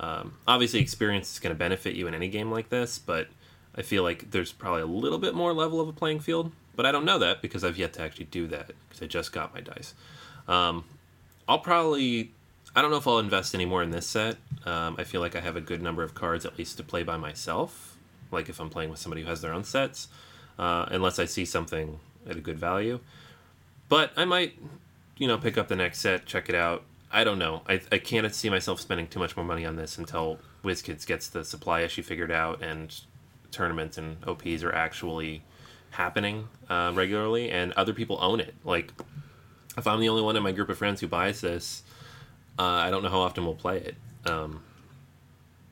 [0.00, 3.28] Um, obviously, experience is going to benefit you in any game like this, but
[3.74, 6.52] I feel like there's probably a little bit more level of a playing field.
[6.74, 9.32] But I don't know that because I've yet to actually do that because I just
[9.32, 9.94] got my dice.
[10.48, 10.84] Um,
[11.48, 12.32] I'll probably.
[12.74, 14.36] I don't know if I'll invest any more in this set.
[14.64, 17.02] Um, I feel like I have a good number of cards at least to play
[17.02, 17.98] by myself.
[18.30, 20.08] Like if I'm playing with somebody who has their own sets,
[20.58, 23.00] uh, unless I see something at a good value.
[23.90, 24.58] But I might,
[25.18, 26.84] you know, pick up the next set, check it out.
[27.12, 27.62] I don't know.
[27.68, 31.28] I, I can't see myself spending too much more money on this until WizKids gets
[31.28, 32.98] the supply issue figured out and
[33.50, 35.42] tournaments and OPs are actually
[35.90, 38.54] happening uh, regularly and other people own it.
[38.64, 38.92] Like,
[39.76, 41.82] if I'm the only one in my group of friends who buys this,
[42.58, 43.96] uh, I don't know how often we'll play it.
[44.24, 44.62] Um,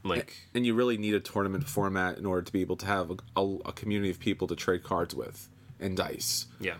[0.02, 3.10] like, And you really need a tournament format in order to be able to have
[3.10, 5.48] a, a, a community of people to trade cards with
[5.78, 6.46] and dice.
[6.60, 6.74] Yeah.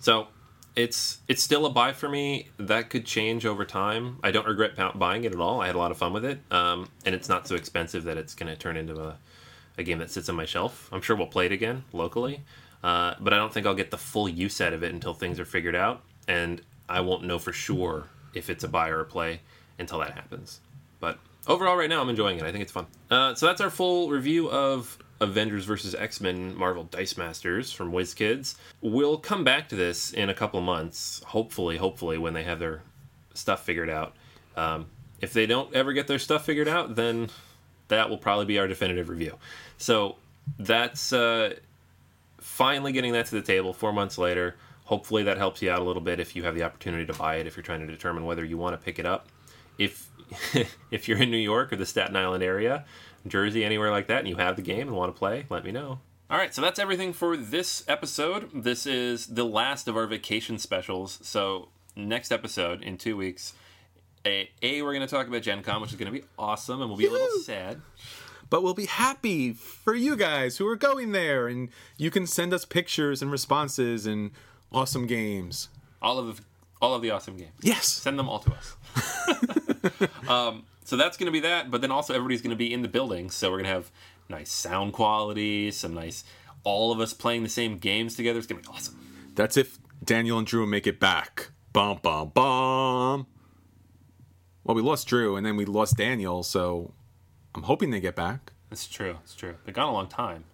[0.00, 0.28] So
[0.74, 2.48] it's it's still a buy for me.
[2.58, 4.18] That could change over time.
[4.22, 5.60] I don't regret buying it at all.
[5.60, 8.16] I had a lot of fun with it, um, and it's not so expensive that
[8.16, 9.16] it's going to turn into a,
[9.78, 10.88] a game that sits on my shelf.
[10.92, 12.42] I'm sure we'll play it again locally,
[12.82, 15.38] uh, but I don't think I'll get the full use out of it until things
[15.38, 19.04] are figured out, and I won't know for sure if it's a buy or a
[19.04, 19.40] play
[19.78, 20.60] until that happens.
[21.00, 22.44] But overall, right now, I'm enjoying it.
[22.44, 22.86] I think it's fun.
[23.10, 25.94] Uh, so that's our full review of Avengers vs.
[25.94, 28.56] X Men Marvel Dice Masters from WizKids.
[28.80, 32.82] We'll come back to this in a couple months, hopefully, hopefully, when they have their
[33.32, 34.14] stuff figured out.
[34.56, 34.86] Um,
[35.20, 37.30] if they don't ever get their stuff figured out, then
[37.88, 39.38] that will probably be our definitive review.
[39.78, 40.16] So
[40.58, 41.54] that's uh,
[42.38, 44.56] finally getting that to the table four months later.
[44.84, 47.36] Hopefully, that helps you out a little bit if you have the opportunity to buy
[47.36, 49.28] it, if you're trying to determine whether you want to pick it up.
[49.78, 50.10] If
[50.90, 52.84] if you're in New York or the Staten Island area,
[53.26, 55.72] Jersey, anywhere like that, and you have the game and want to play, let me
[55.72, 56.00] know.
[56.30, 58.50] All right, so that's everything for this episode.
[58.54, 61.18] This is the last of our vacation specials.
[61.22, 63.52] So next episode in two weeks,
[64.24, 66.80] a, a we're going to talk about Gen Con, which is going to be awesome,
[66.80, 67.82] and we'll be a little sad.
[68.48, 72.52] But we'll be happy for you guys who are going there, and you can send
[72.52, 74.30] us pictures and responses and
[74.72, 75.68] awesome games.
[76.00, 76.42] All of the,
[76.80, 77.52] all of the awesome games.
[77.60, 77.88] Yes.
[77.88, 78.76] Send them all to us.
[80.28, 82.82] um, so that's going to be that, but then also everybody's going to be in
[82.82, 83.90] the building, so we're going to have
[84.28, 86.24] nice sound quality, some nice,
[86.64, 88.38] all of us playing the same games together.
[88.38, 88.98] It's going to be awesome.
[89.34, 91.50] That's if Daniel and Drew make it back.
[91.72, 93.26] Bum bum bum.
[94.64, 96.92] Well, we lost Drew and then we lost Daniel, so
[97.54, 98.52] I'm hoping they get back.
[98.70, 99.18] It's true.
[99.24, 99.56] It's true.
[99.64, 100.44] They've gone a long time.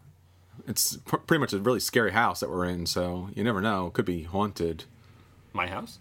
[0.67, 3.91] It's pr- pretty much a really scary house that we're in, so you never know.
[3.91, 4.85] Could be haunted.
[5.53, 5.99] My house.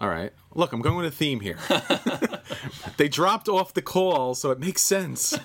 [0.00, 0.32] All right.
[0.54, 1.58] Look, I'm going with a theme here.
[2.96, 5.38] they dropped off the call, so it makes sense.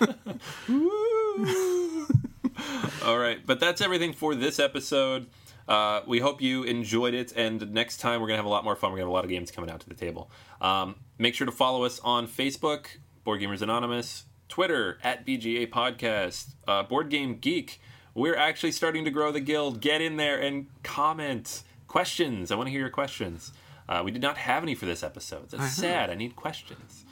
[3.04, 5.26] All right, but that's everything for this episode.
[5.68, 8.76] Uh, we hope you enjoyed it, and next time we're gonna have a lot more
[8.76, 8.92] fun.
[8.92, 10.30] We're gonna have a lot of games coming out to the table.
[10.60, 12.86] Um, make sure to follow us on Facebook,
[13.24, 17.80] Board Gamers Anonymous, Twitter at BGA Podcast, uh, Board Game Geek.
[18.14, 19.80] We're actually starting to grow the guild.
[19.80, 22.50] Get in there and comment questions.
[22.50, 23.52] I want to hear your questions.
[23.88, 25.50] Uh, we did not have any for this episode.
[25.50, 26.10] That's sad.
[26.10, 27.04] I need questions.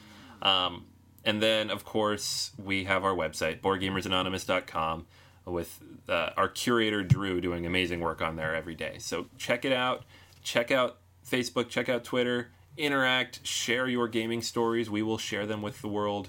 [0.43, 0.87] Um,
[1.25, 5.07] and then, of course, we have our website, boardgamersanonymous.com,
[5.47, 8.97] with uh, our curator, Drew, doing amazing work on there every day.
[8.99, 10.05] So check it out.
[10.43, 10.99] Check out
[11.29, 14.91] Facebook, check out Twitter, interact, share your gaming stories.
[14.91, 16.29] We will share them with the world.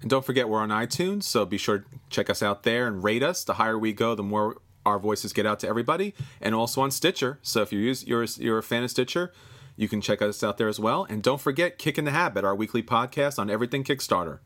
[0.00, 3.02] and don't forget, we're on iTunes, so be sure to check us out there and
[3.02, 3.42] rate us.
[3.44, 6.92] The higher we go, the more our voices get out to everybody, and also on
[6.92, 7.40] Stitcher.
[7.42, 9.32] So if you use you're you're a fan of Stitcher,
[9.76, 11.04] you can check us out there as well.
[11.08, 14.40] And don't forget, Kick in the Habit, our weekly podcast on everything Kickstarter.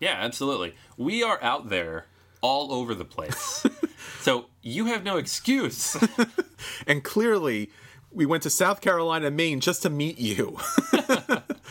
[0.00, 0.74] Yeah, absolutely.
[0.96, 2.06] We are out there
[2.40, 3.64] all over the place.
[4.20, 5.96] so you have no excuse.
[6.86, 7.70] And clearly,
[8.12, 10.58] we went to South Carolina, Maine, just to meet you.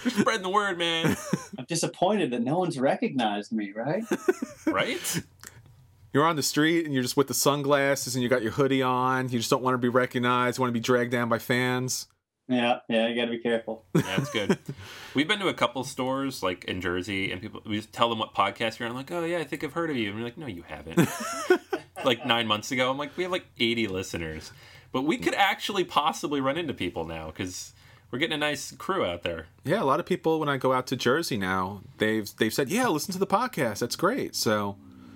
[0.05, 1.15] Spreading the word, man.
[1.57, 4.03] I'm disappointed that no one's recognized me, right?
[4.65, 5.23] Right?
[6.13, 8.81] you're on the street and you're just with the sunglasses and you got your hoodie
[8.81, 9.29] on.
[9.29, 10.57] You just don't want to be recognized.
[10.57, 12.07] You want to be dragged down by fans.
[12.51, 13.85] Yeah, yeah, you gotta be careful.
[13.93, 14.57] That's good.
[15.15, 18.19] We've been to a couple stores like in Jersey, and people we just tell them
[18.19, 18.91] what podcast you're on.
[18.91, 20.09] I'm like, oh yeah, I think I've heard of you.
[20.09, 21.09] And we're like, no, you haven't.
[22.05, 24.51] like nine months ago, I'm like, we have like 80 listeners,
[24.91, 27.73] but we could actually possibly run into people now because
[28.11, 29.47] we're getting a nice crew out there.
[29.63, 32.69] Yeah, a lot of people when I go out to Jersey now, they've they've said,
[32.69, 33.79] "Yeah, listen to the podcast.
[33.79, 34.75] That's great." So,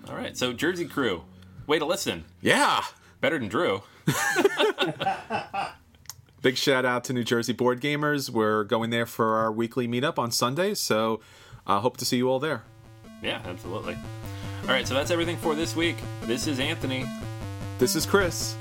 [0.09, 1.23] All right, so Jersey crew,
[1.67, 2.23] way to listen.
[2.41, 2.83] yeah,
[3.21, 3.81] Better than Drew.
[6.45, 8.29] big shout out to New Jersey Board Gamers.
[8.29, 11.19] We're going there for our weekly meetup on Sundays, so
[11.65, 12.61] I uh, hope to see you all there.
[13.23, 13.95] Yeah, absolutely.
[14.61, 15.95] All right, so that's everything for this week.
[16.21, 17.07] This is Anthony.
[17.79, 18.55] This is Chris.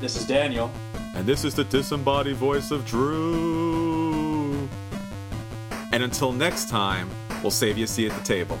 [0.00, 0.70] This is Daniel.
[1.14, 4.66] And this is the disembodied voice of Drew.
[5.92, 7.10] And until next time,
[7.42, 8.58] we'll save you a seat at the table.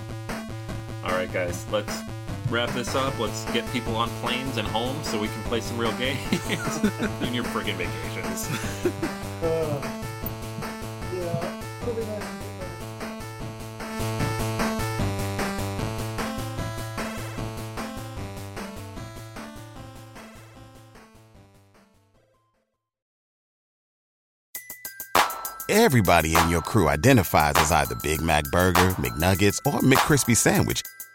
[1.02, 2.02] All right, guys, let's
[2.50, 3.18] wrap this up.
[3.18, 6.20] Let's get people on planes and home so we can play some real games
[7.22, 8.48] in your friggin' vacations.
[9.42, 10.00] Uh,
[11.14, 11.50] yeah.
[25.72, 30.82] Everybody in your crew identifies as either Big Mac Burger, McNuggets, or McCrispy Sandwich.